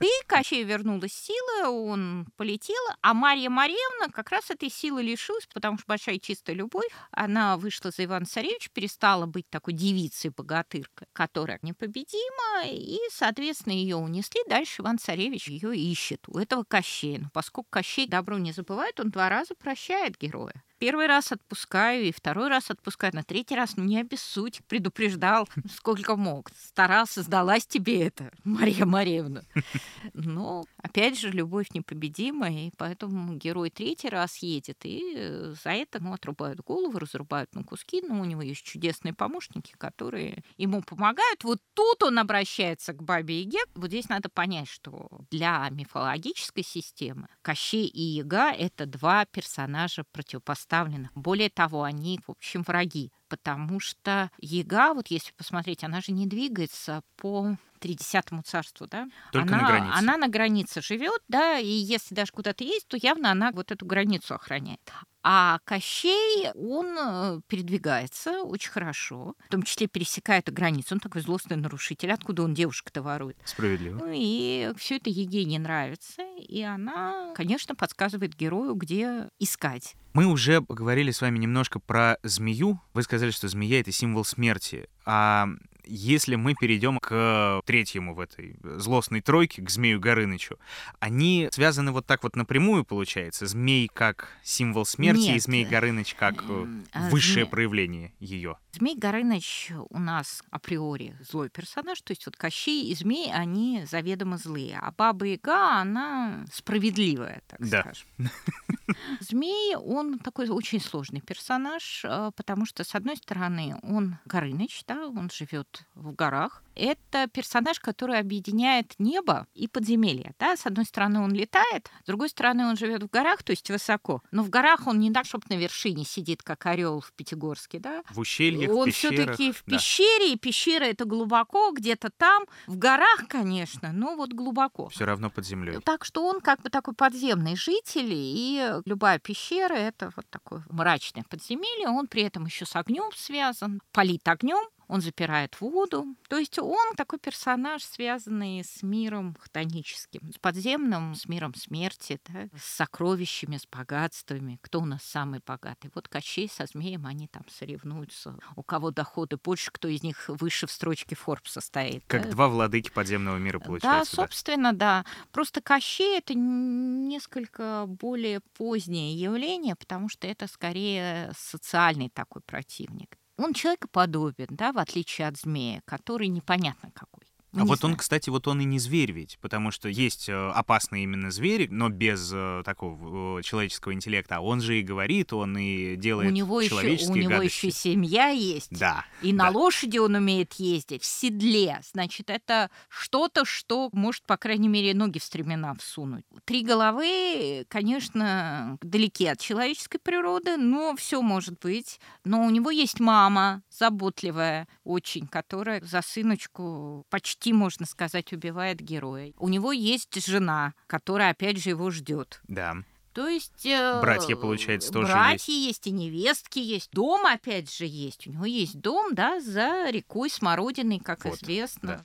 И 0.01 0.07
Кощею 0.29 0.64
вернулась 0.64 1.12
сила, 1.12 1.70
он 1.70 2.29
полетел, 2.37 2.77
а 3.03 3.14
Марья 3.14 3.51
Марьевна 3.51 4.07
как 4.12 4.31
раз 4.31 4.48
этой 4.48 4.70
силы 4.70 5.03
лишилась, 5.03 5.48
потому 5.53 5.77
что 5.77 5.87
большая 5.88 6.20
чистая 6.20 6.55
любовь. 6.55 6.87
Она 7.11 7.57
вышла 7.57 7.90
за 7.90 8.05
Ивана 8.05 8.24
Царевича, 8.24 8.70
перестала 8.72 9.27
быть 9.27 9.51
такой 9.51 9.74
девицей-богатыркой, 9.74 11.09
которая 11.12 11.59
непобедима, 11.62 12.66
и, 12.66 12.98
соответственно, 13.11 13.72
ее 13.72 13.96
унесли. 13.96 14.40
Дальше 14.48 14.83
Иван 14.83 14.98
Царевич 14.98 15.48
ее 15.48 15.77
ищет 15.77 16.22
у 16.29 16.38
этого 16.38 16.62
Кощея. 16.62 17.18
Но 17.18 17.31
поскольку 17.33 17.68
Кощей 17.70 18.07
добро 18.07 18.38
не 18.38 18.53
забывает, 18.53 19.01
он 19.01 19.11
два 19.11 19.29
раза 19.29 19.57
прощает 19.57 20.16
героя. 20.16 20.62
Первый 20.78 21.08
раз 21.08 21.32
отпускаю, 21.32 22.04
и 22.04 22.12
второй 22.12 22.48
раз 22.48 22.70
отпускаю, 22.70 23.14
на 23.14 23.24
третий 23.24 23.56
раз, 23.56 23.76
ну, 23.76 23.82
не 23.82 24.00
обессудь, 24.00 24.60
предупреждал, 24.68 25.48
сколько 25.76 26.14
мог. 26.14 26.50
Старался, 26.56 27.22
сдалась 27.22 27.66
тебе 27.66 28.06
это, 28.06 28.30
Мария 28.44 28.86
Марьевна. 28.86 29.42
Но, 30.14 30.64
опять 30.76 31.18
же, 31.18 31.30
любовь 31.30 31.70
непобедима, 31.74 32.48
и 32.50 32.70
поэтому 32.76 33.34
герой 33.34 33.70
третий 33.70 34.08
раз 34.08 34.36
едет, 34.38 34.78
и 34.84 35.52
за 35.64 35.70
это, 35.70 36.00
ну, 36.00 36.12
отрубают 36.12 36.60
голову, 36.60 36.98
разрубают 36.98 37.54
на 37.54 37.64
куски, 37.64 38.00
но 38.00 38.20
у 38.20 38.24
него 38.24 38.42
есть 38.42 38.62
чудесные 38.62 39.14
помощники, 39.14 39.74
которые 39.78 40.44
ему 40.56 40.82
помогают. 40.82 41.42
Вот 41.42 41.58
тут 41.74 42.02
он 42.04 42.18
обращается 42.18 42.92
к 42.92 43.02
бабе 43.02 43.40
Яге. 43.40 43.58
Вот 43.74 43.88
здесь 43.88 44.08
надо 44.08 44.28
понять, 44.28 44.68
что 44.68 45.08
для 45.30 45.68
мифологической 45.70 46.62
системы 46.62 47.28
Кощей 47.42 47.86
и 47.86 48.00
Яга— 48.00 48.52
это 48.58 48.86
два 48.86 49.24
персонажа 49.24 50.04
противопоставленных. 50.12 50.67
Более 51.14 51.50
того, 51.50 51.83
они, 51.83 52.20
в 52.26 52.31
общем, 52.31 52.62
враги 52.62 53.11
потому 53.28 53.80
что 53.80 54.30
Яга, 54.38 54.94
вот 54.94 55.08
если 55.08 55.32
посмотреть, 55.32 55.84
она 55.84 56.00
же 56.00 56.12
не 56.12 56.26
двигается 56.26 57.02
по 57.16 57.56
Тридесятому 57.78 58.42
царству, 58.42 58.86
да? 58.88 59.08
Только 59.32 59.54
она, 59.54 59.62
на 59.62 59.68
границе. 59.68 59.94
Она 59.96 60.16
на 60.16 60.28
границе 60.28 60.82
живет, 60.82 61.22
да, 61.28 61.58
и 61.58 61.68
если 61.68 62.14
даже 62.14 62.32
куда-то 62.32 62.64
есть, 62.64 62.88
то 62.88 62.96
явно 63.00 63.30
она 63.30 63.52
вот 63.52 63.70
эту 63.70 63.86
границу 63.86 64.34
охраняет. 64.34 64.80
А 65.22 65.58
Кощей, 65.64 66.50
он 66.54 66.96
э, 66.98 67.40
передвигается 67.48 68.42
очень 68.42 68.70
хорошо, 68.70 69.34
в 69.46 69.50
том 69.50 69.62
числе 69.62 69.86
пересекает 69.86 70.50
границу. 70.52 70.94
Он 70.94 71.00
такой 71.00 71.20
злостный 71.20 71.56
нарушитель. 71.56 72.12
Откуда 72.12 72.44
он 72.44 72.54
девушка-то 72.54 73.02
ворует? 73.02 73.36
Справедливо. 73.44 73.98
Ну 73.98 74.10
и 74.12 74.72
все 74.76 74.96
это 74.96 75.10
ей 75.10 75.44
не 75.44 75.58
нравится. 75.58 76.22
И 76.38 76.62
она, 76.62 77.32
конечно, 77.34 77.74
подсказывает 77.74 78.34
герою, 78.36 78.74
где 78.74 79.28
искать. 79.38 79.96
Мы 80.14 80.24
уже 80.24 80.62
поговорили 80.62 81.10
с 81.10 81.20
вами 81.20 81.38
немножко 81.38 81.78
про 81.78 82.18
змею. 82.22 82.80
Вы 82.94 83.02
сказали, 83.02 83.17
что 83.33 83.48
змея— 83.48 83.81
это 83.81 83.92
символ 83.92 84.24
смерти. 84.24 84.88
А 85.04 85.48
если 85.88 86.35
мы 86.37 86.55
перейдем 86.55 86.98
к 86.98 87.62
третьему 87.64 88.14
в 88.14 88.20
этой 88.20 88.57
злостной 88.62 89.20
тройке, 89.20 89.62
к 89.62 89.70
Змею 89.70 90.01
Горынычу, 90.01 90.59
они 91.01 91.48
связаны 91.53 91.92
вот 91.92 92.07
так 92.07 92.22
вот 92.22 92.37
напрямую, 92.37 92.85
получается? 92.85 93.46
Змей 93.46 93.88
как 93.92 94.29
символ 94.42 94.85
смерти 94.85 95.20
Нет. 95.20 95.37
и 95.37 95.38
Змей 95.40 95.64
Горыныч 95.64 96.14
как 96.14 96.44
э, 96.48 96.66
А, 96.92 97.09
высшее 97.11 97.46
зме- 97.46 97.48
проявление 97.51 98.12
ее. 98.20 98.57
Змей 98.72 98.96
Горыныч 98.96 99.70
у 99.90 99.98
нас 99.98 100.42
априори 100.51 101.16
злой 101.20 101.48
персонаж, 101.51 102.01
то 102.03 102.12
есть 102.12 102.27
вот 102.27 102.37
Кощей 102.37 102.90
и 102.90 102.94
Змей, 102.94 103.33
они 103.33 103.85
заведомо 103.90 104.37
злые, 104.38 104.79
а 104.81 104.92
Баба 104.92 105.27
Яга, 105.27 105.81
она 105.81 106.44
справедливая, 106.53 107.42
так 107.48 107.61
Да. 107.61 107.81
скажем. 107.81 108.07
Змей, 109.20 109.77
он 109.77 110.18
такой 110.18 110.48
очень 110.48 110.81
сложный 110.81 111.20
персонаж, 111.20 112.05
э, 112.05 112.31
потому 112.37 112.66
что, 112.66 112.85
с 112.85 112.94
одной 112.94 113.16
стороны, 113.16 113.77
он 113.83 114.16
Горыныч, 114.24 114.83
да, 114.87 115.07
он 115.07 115.31
живет 115.31 115.77
в 115.94 116.12
горах. 116.12 116.62
Это 116.74 117.26
персонаж, 117.26 117.80
который 117.80 118.18
объединяет 118.18 118.94
небо 118.98 119.46
и 119.54 119.66
подземелье. 119.66 120.34
Да? 120.38 120.56
С 120.56 120.64
одной 120.64 120.84
стороны, 120.84 121.20
он 121.20 121.32
летает, 121.32 121.90
с 122.02 122.06
другой 122.06 122.28
стороны, 122.28 122.66
он 122.66 122.76
живет 122.76 123.02
в 123.02 123.08
горах, 123.08 123.42
то 123.42 123.50
есть 123.50 123.68
высоко. 123.68 124.22
Но 124.30 124.44
в 124.44 124.50
горах 124.50 124.86
он 124.86 125.00
не 125.00 125.12
так, 125.12 125.26
чтобы 125.26 125.44
на 125.48 125.54
вершине 125.54 126.04
сидит, 126.04 126.42
как 126.42 126.66
орел 126.66 127.00
в 127.00 127.12
Пятигорске, 127.12 127.80
да? 127.80 128.02
В 128.10 128.20
ущельях, 128.20 128.70
Он 128.70 128.90
все-таки 128.92 129.52
в 129.52 129.64
да. 129.66 129.76
пещере, 129.76 130.32
и 130.32 130.38
пещера 130.38 130.84
это 130.84 131.04
глубоко, 131.04 131.72
где-то 131.72 132.10
там, 132.10 132.44
в 132.66 132.78
горах, 132.78 133.24
конечно, 133.28 133.92
но 133.92 134.14
вот 134.14 134.32
глубоко. 134.32 134.88
Все 134.88 135.04
равно 135.04 135.30
под 135.30 135.44
землей. 135.44 135.80
Так 135.80 136.04
что 136.04 136.24
он 136.24 136.40
как 136.40 136.62
бы 136.62 136.70
такой 136.70 136.94
подземный 136.94 137.56
житель, 137.56 138.10
и 138.10 138.80
любая 138.84 139.18
пещера 139.18 139.74
это 139.74 140.12
вот 140.14 140.26
такое 140.30 140.62
мрачное 140.70 141.24
подземелье. 141.28 141.88
Он 141.88 142.06
при 142.06 142.22
этом 142.22 142.46
еще 142.46 142.66
с 142.66 142.76
огнем 142.76 143.10
связан, 143.14 143.80
палит 143.92 144.26
огнем, 144.28 144.64
он 144.88 145.03
запирает 145.03 145.61
воду. 145.61 146.07
То 146.29 146.38
есть 146.38 146.59
он 146.59 146.94
такой 146.96 147.18
персонаж, 147.18 147.85
связанный 147.85 148.64
с 148.64 148.83
миром 148.83 149.37
хтоническим, 149.38 150.33
с 150.33 150.38
подземным, 150.38 151.14
с 151.14 151.29
миром 151.29 151.55
смерти, 151.55 152.18
да, 152.29 152.48
с 152.59 152.64
сокровищами, 152.77 153.59
с 153.59 153.66
богатствами. 153.66 154.59
Кто 154.62 154.81
у 154.81 154.85
нас 154.87 155.03
самый 155.03 155.40
богатый? 155.46 155.90
Вот 155.94 156.09
Кощей 156.09 156.48
со 156.48 156.66
Змеем, 156.66 157.07
они 157.07 157.29
там 157.29 157.44
соревнуются. 157.48 158.37
У 158.57 158.62
кого 158.62 158.90
доходы 158.90 159.37
больше, 159.37 159.70
кто 159.70 159.88
из 159.88 160.03
них 160.03 160.29
выше 160.29 160.66
в 160.66 160.72
строчке 160.72 161.14
Форбса 161.14 161.61
стоит. 161.61 162.03
Как 162.07 162.24
да. 162.24 162.31
два 162.31 162.48
владыки 162.48 162.90
подземного 162.90 163.37
мира, 163.37 163.59
Да, 163.59 163.64
получается. 163.66 164.16
да. 164.16 164.22
собственно, 164.22 164.72
да. 164.72 165.05
Просто 165.33 165.61
Кощей 165.61 166.18
это 166.18 166.33
несколько 166.35 167.85
более 167.87 168.40
позднее 168.57 169.14
явление, 169.14 169.77
потому 169.77 170.09
что 170.09 170.27
это 170.27 170.46
скорее 170.46 171.33
социальный 171.37 172.09
такой 172.09 172.40
противник. 172.42 173.18
Он 173.38 173.55
человекоподобен, 173.55 174.48
да, 174.51 174.72
в 174.72 174.79
отличие 174.79 175.29
от 175.29 175.38
змея, 175.38 175.81
который 175.85 176.27
непонятно 176.27 176.90
какой. 176.90 177.27
Мы 177.52 177.62
А 177.62 177.64
вот 177.64 177.72
он, 177.76 177.78
знаем. 177.78 177.96
кстати, 177.96 178.28
вот 178.28 178.46
он 178.46 178.61
и 178.61 178.64
не 178.64 178.78
зверь 178.78 179.12
ведь, 179.12 179.38
потому 179.40 179.70
что 179.70 179.88
есть 179.88 180.28
э, 180.28 180.50
опасные 180.50 181.04
именно 181.04 181.30
звери, 181.30 181.66
но 181.70 181.88
без 181.88 182.30
э, 182.32 182.62
такого 182.62 183.38
э, 183.38 183.42
человеческого 183.42 183.94
интеллекта. 183.94 184.37
А 184.37 184.40
он 184.40 184.61
же 184.61 184.78
и 184.78 184.82
говорит, 184.82 185.32
он 185.32 185.56
и 185.56 185.96
делает 185.96 186.30
у 186.30 186.34
него 186.34 186.61
еще, 186.61 186.74
у 186.74 186.78
человеческие 186.78 187.22
него 187.22 187.30
гадости. 187.30 187.66
еще 187.66 187.70
семья 187.70 188.28
есть. 188.28 188.78
Да. 188.78 189.06
И 189.22 189.32
на 189.32 189.50
да. 189.50 189.58
лошади 189.58 189.96
он 189.96 190.14
умеет 190.14 190.52
ездить, 190.54 191.02
в 191.02 191.06
седле. 191.06 191.80
Значит, 191.90 192.28
это 192.28 192.70
что-то, 192.90 193.46
что 193.46 193.88
может, 193.92 194.24
по 194.24 194.37
крайней 194.37 194.68
мере, 194.68 194.92
ноги 194.92 195.18
в 195.18 195.24
стремена 195.24 195.74
всунуть. 195.74 196.24
Три 196.44 196.62
головы, 196.62 197.64
конечно, 197.68 198.76
далеки 198.82 199.26
от 199.26 199.40
человеческой 199.40 199.98
природы, 199.98 200.58
но 200.58 200.94
все 200.96 201.22
может 201.22 201.58
быть. 201.61 201.98
Но 202.24 202.44
у 202.44 202.50
него 202.50 202.70
есть 202.70 203.00
мама, 203.00 203.62
заботливая 203.70 204.68
очень, 204.84 205.26
которая 205.26 205.80
за 205.80 206.02
сыночку 206.02 207.06
почти, 207.08 207.38
можно 207.46 207.87
сказать, 207.87 208.33
убивает 208.33 208.81
героя. 208.81 209.33
У 209.38 209.48
него 209.48 209.72
есть 209.72 210.24
жена, 210.27 210.74
которая, 210.87 211.31
опять 211.31 211.62
же, 211.62 211.70
его 211.70 211.90
ждет. 211.90 212.40
Да. 212.48 212.77
То 213.12 213.27
есть... 213.27 213.66
э, 213.66 214.01
Братья, 214.01 214.37
получается, 214.37 214.92
тоже 214.92 215.12
Братья 215.12 215.53
есть. 215.53 215.87
и 215.87 215.90
невестки 215.90 216.59
есть. 216.59 216.90
Дом, 216.92 217.27
опять 217.27 217.72
же, 217.74 217.85
есть. 217.85 218.27
У 218.27 218.31
него 218.31 218.44
есть 218.44 218.81
дом, 218.81 219.14
да, 219.14 219.40
за 219.40 219.90
рекой 219.90 220.31
Смородиной, 220.31 221.01
как 221.01 221.24
Вот, 221.24 221.35
известно. 221.42 222.05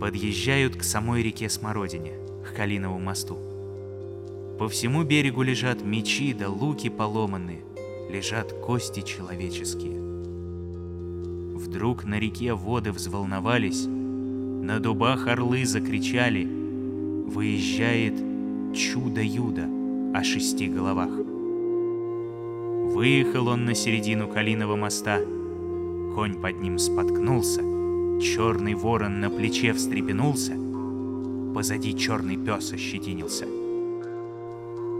Подъезжают 0.00 0.76
к 0.76 0.82
самой 0.82 1.22
реке 1.22 1.48
Смородине, 1.48 2.14
к 2.44 2.54
Калинову 2.56 2.98
мосту. 2.98 3.36
По 4.58 4.68
всему 4.68 5.04
берегу 5.04 5.42
лежат 5.42 5.82
мечи 5.82 6.34
да 6.34 6.48
луки 6.50 6.88
поломанные, 6.90 7.62
лежат 8.10 8.52
кости 8.52 9.02
человеческие. 9.02 9.99
Вдруг 11.60 12.04
на 12.04 12.18
реке 12.18 12.54
воды 12.54 12.90
взволновались, 12.90 13.84
на 13.86 14.80
дубах 14.80 15.26
орлы 15.26 15.66
закричали, 15.66 16.44
выезжает 16.46 18.14
чудо-юдо 18.74 19.64
о 20.14 20.24
шести 20.24 20.68
головах. 20.68 21.10
Выехал 22.94 23.48
он 23.48 23.66
на 23.66 23.74
середину 23.74 24.26
Калиного 24.26 24.74
моста, 24.76 25.18
конь 26.14 26.40
под 26.40 26.62
ним 26.62 26.78
споткнулся, 26.78 27.60
черный 28.22 28.72
ворон 28.74 29.20
на 29.20 29.28
плече 29.28 29.74
встрепенулся, 29.74 30.54
позади 31.54 31.94
черный 31.94 32.38
пес 32.38 32.72
ощетинился. 32.72 33.44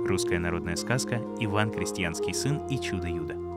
Русская 0.07 0.39
народная 0.39 0.77
сказка 0.77 1.23
«Иван 1.41 1.71
Крестьянский 1.71 2.35
сын 2.35 2.61
и 2.69 2.79
чудо-юдо». 2.79 3.50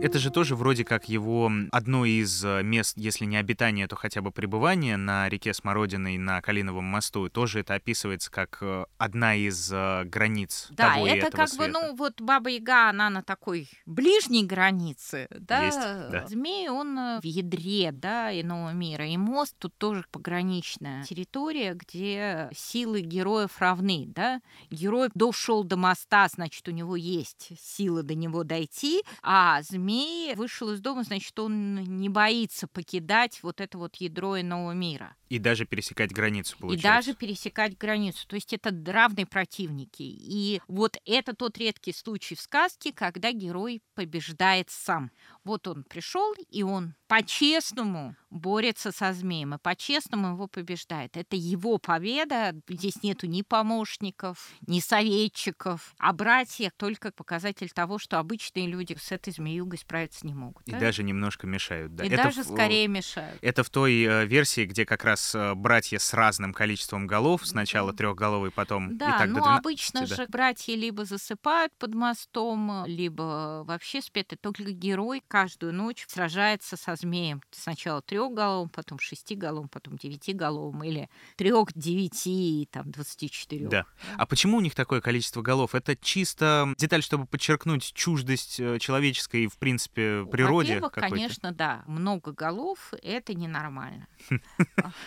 Это 0.00 0.20
же 0.20 0.30
тоже 0.30 0.54
вроде 0.54 0.84
как 0.84 1.08
его 1.08 1.50
одно 1.72 2.04
из 2.04 2.44
э, 2.44 2.62
мест, 2.62 2.96
если 2.96 3.24
не 3.24 3.36
обитания, 3.36 3.88
то 3.88 3.96
хотя 3.96 4.22
бы 4.22 4.30
пребывания 4.30 4.96
на 4.96 5.28
реке 5.28 5.52
Смородиной 5.52 6.18
на 6.18 6.40
Калиновом 6.40 6.84
мосту. 6.84 7.26
И 7.26 7.30
тоже 7.30 7.60
это 7.60 7.74
описывается 7.74 8.30
как 8.30 8.58
э, 8.60 8.84
одна 8.96 9.34
из 9.34 9.72
э, 9.72 10.04
границ 10.04 10.68
Да, 10.70 10.94
того 10.94 11.06
и 11.06 11.10
это 11.10 11.26
этого 11.26 11.42
как 11.42 11.50
бы, 11.50 11.64
света. 11.64 11.72
ну, 11.72 11.96
вот 11.96 12.20
Баба 12.20 12.48
Яга, 12.48 12.90
она 12.90 13.10
на 13.10 13.24
такой 13.24 13.68
ближней 13.86 14.44
границе, 14.44 15.26
да. 15.36 15.64
Есть, 15.64 15.78
да. 15.80 16.26
Змей, 16.28 16.68
он 16.68 17.18
в 17.20 17.24
ядре, 17.24 17.90
да, 17.90 18.32
иного 18.40 18.72
мира. 18.72 19.04
И 19.04 19.16
мост 19.16 19.56
тут 19.58 19.76
тоже 19.78 20.04
пограничная 20.12 21.02
территория, 21.02 21.74
где 21.74 22.48
силы 22.54 23.00
героев 23.00 23.58
равны, 23.58 24.04
да. 24.06 24.40
Герой 24.70 25.08
дошел 25.14 25.64
до 25.64 25.76
моста, 25.76 26.28
значит, 26.28 26.68
у 26.68 26.70
него 26.70 26.94
есть 26.94 27.50
сила 27.60 28.04
до 28.04 28.14
него 28.14 28.44
дойти, 28.44 29.02
а 29.24 29.60
змей 29.62 29.87
вышел 30.36 30.70
из 30.70 30.80
дома, 30.80 31.02
значит, 31.02 31.38
он 31.38 31.76
не 31.76 32.08
боится 32.08 32.66
покидать 32.66 33.42
вот 33.42 33.60
это 33.60 33.78
вот 33.78 33.96
ядро 33.96 34.40
иного 34.40 34.72
мира. 34.72 35.16
И 35.28 35.38
даже 35.38 35.66
пересекать 35.66 36.12
границу, 36.12 36.56
получается. 36.58 36.88
И 36.88 36.90
даже 36.90 37.14
пересекать 37.14 37.76
границу. 37.76 38.26
То 38.26 38.36
есть 38.36 38.52
это 38.52 38.74
равные 38.86 39.26
противники. 39.26 40.02
И 40.02 40.60
вот 40.68 40.96
это 41.04 41.34
тот 41.34 41.58
редкий 41.58 41.92
случай 41.92 42.34
в 42.34 42.40
сказке, 42.40 42.92
когда 42.92 43.32
герой 43.32 43.82
побеждает 43.94 44.70
сам. 44.70 45.10
Вот 45.44 45.66
он 45.66 45.84
пришел, 45.84 46.34
и 46.50 46.62
он 46.62 46.94
по-честному 47.08 48.16
борется 48.30 48.92
со 48.92 49.12
змеем, 49.12 49.54
и 49.54 49.58
по-честному 49.58 50.34
его 50.34 50.46
побеждает. 50.46 51.16
Это 51.16 51.36
его 51.36 51.78
победа. 51.78 52.54
Здесь 52.68 53.02
нету 53.02 53.26
ни 53.26 53.42
помощников, 53.42 54.50
ни 54.66 54.80
советчиков. 54.80 55.94
А 55.98 56.12
братья 56.12 56.72
только 56.76 57.10
показатель 57.12 57.70
того, 57.70 57.98
что 57.98 58.18
обычные 58.18 58.66
люди 58.66 58.96
с 59.00 59.10
этой 59.12 59.32
змеюгой 59.32 59.78
справиться 59.78 60.26
не 60.26 60.34
могут. 60.34 60.66
И 60.68 60.72
да? 60.72 60.80
даже 60.80 61.02
немножко 61.02 61.46
мешают. 61.46 61.94
Да. 61.94 62.04
И 62.04 62.08
это 62.08 62.24
даже 62.24 62.42
в- 62.42 62.46
скорее 62.46 62.88
мешают. 62.88 63.38
Это 63.40 63.62
в 63.62 63.70
той 63.70 64.02
э, 64.02 64.26
версии, 64.26 64.64
где 64.66 64.84
как 64.84 65.04
раз 65.04 65.17
э, 65.34 65.54
братья 65.54 65.98
с 65.98 66.12
разным 66.14 66.52
количеством 66.52 67.06
голов, 67.06 67.46
сначала 67.46 67.92
трехголовый, 67.92 68.50
потом 68.50 68.92
и 68.92 68.94
Да, 68.94 69.18
так 69.18 69.28
до 69.28 69.38
но 69.38 69.44
12, 69.44 69.58
обычно 69.58 70.00
да. 70.06 70.16
же 70.16 70.26
братья 70.28 70.74
либо 70.74 71.04
засыпают 71.04 71.72
под 71.78 71.94
мостом, 71.94 72.84
либо 72.86 73.64
вообще 73.64 74.00
спят. 74.00 74.32
И 74.32 74.36
только 74.36 74.64
герой 74.64 75.22
каждую 75.28 75.72
ночь 75.74 76.04
сражается 76.08 76.76
со 76.76 76.96
змеем. 76.96 77.42
Сначала 77.50 78.02
трехголовым, 78.02 78.68
потом 78.68 78.98
шестиголовым, 78.98 79.68
потом 79.68 79.96
девятиголовым, 79.96 80.84
или 80.84 81.08
трех, 81.36 81.72
девяти, 81.74 82.68
там, 82.70 82.90
двадцати 82.90 83.30
четырех. 83.30 83.68
Да. 83.68 83.86
А 84.16 84.26
почему 84.26 84.58
у 84.58 84.60
них 84.60 84.74
такое 84.74 85.00
количество 85.00 85.42
голов? 85.42 85.74
Это 85.74 85.96
чисто 85.96 86.74
деталь, 86.78 87.02
чтобы 87.02 87.26
подчеркнуть 87.26 87.92
чуждость 87.92 88.60
э, 88.60 88.78
человеческой, 88.78 89.46
в 89.46 89.58
принципе, 89.58 90.24
природе 90.30 90.74
Во-первых, 90.74 90.92
конечно, 90.92 91.52
да. 91.52 91.84
Много 91.86 92.32
голов— 92.32 92.92
это 93.02 93.34
ненормально. 93.34 94.06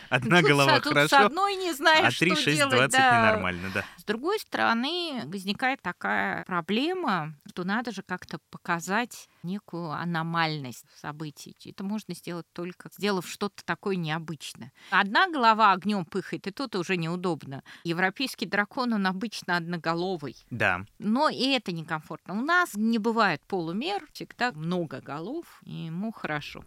Одна 0.09 0.41
голова 0.41 0.77
с- 0.79 0.81
тут 0.81 0.91
С 0.91 0.95
хорошо, 0.95 1.25
одной 1.25 1.55
не 1.55 1.73
знаешь, 1.73 2.15
а 2.15 2.19
3, 2.19 2.31
что 2.31 2.41
6, 2.43 2.57
делать. 2.57 2.75
20 2.75 2.91
да. 2.91 3.17
ненормально, 3.27 3.69
да. 3.73 3.85
С 3.97 4.03
другой 4.03 4.39
стороны, 4.39 5.21
возникает 5.25 5.81
такая 5.81 6.43
проблема, 6.45 7.35
что 7.47 7.63
надо 7.63 7.91
же 7.91 8.01
как-то 8.03 8.39
показать 8.49 9.29
некую 9.43 9.91
аномальность 9.91 10.85
событий. 10.99 11.55
Это 11.65 11.83
можно 11.83 12.13
сделать 12.13 12.45
только 12.53 12.89
сделав 12.97 13.27
что-то 13.27 13.63
такое 13.65 13.95
необычное. 13.95 14.71
Одна 14.89 15.27
голова 15.29 15.71
огнем 15.71 16.05
пыхает, 16.05 16.47
и 16.47 16.51
тут 16.51 16.75
уже 16.75 16.97
неудобно. 16.97 17.63
Европейский 17.83 18.45
дракон, 18.45 18.93
он 18.93 19.07
обычно 19.07 19.57
одноголовый. 19.57 20.35
Да. 20.49 20.81
Но 20.99 21.29
и 21.29 21.49
это 21.51 21.71
некомфортно. 21.71 22.33
У 22.37 22.41
нас 22.41 22.71
не 22.75 22.97
бывает 22.97 23.41
полумер, 23.47 24.07
всегда 24.13 24.51
много 24.51 25.01
голов, 25.01 25.45
и 25.63 25.85
ему 25.85 26.11
хорошо. 26.11 26.63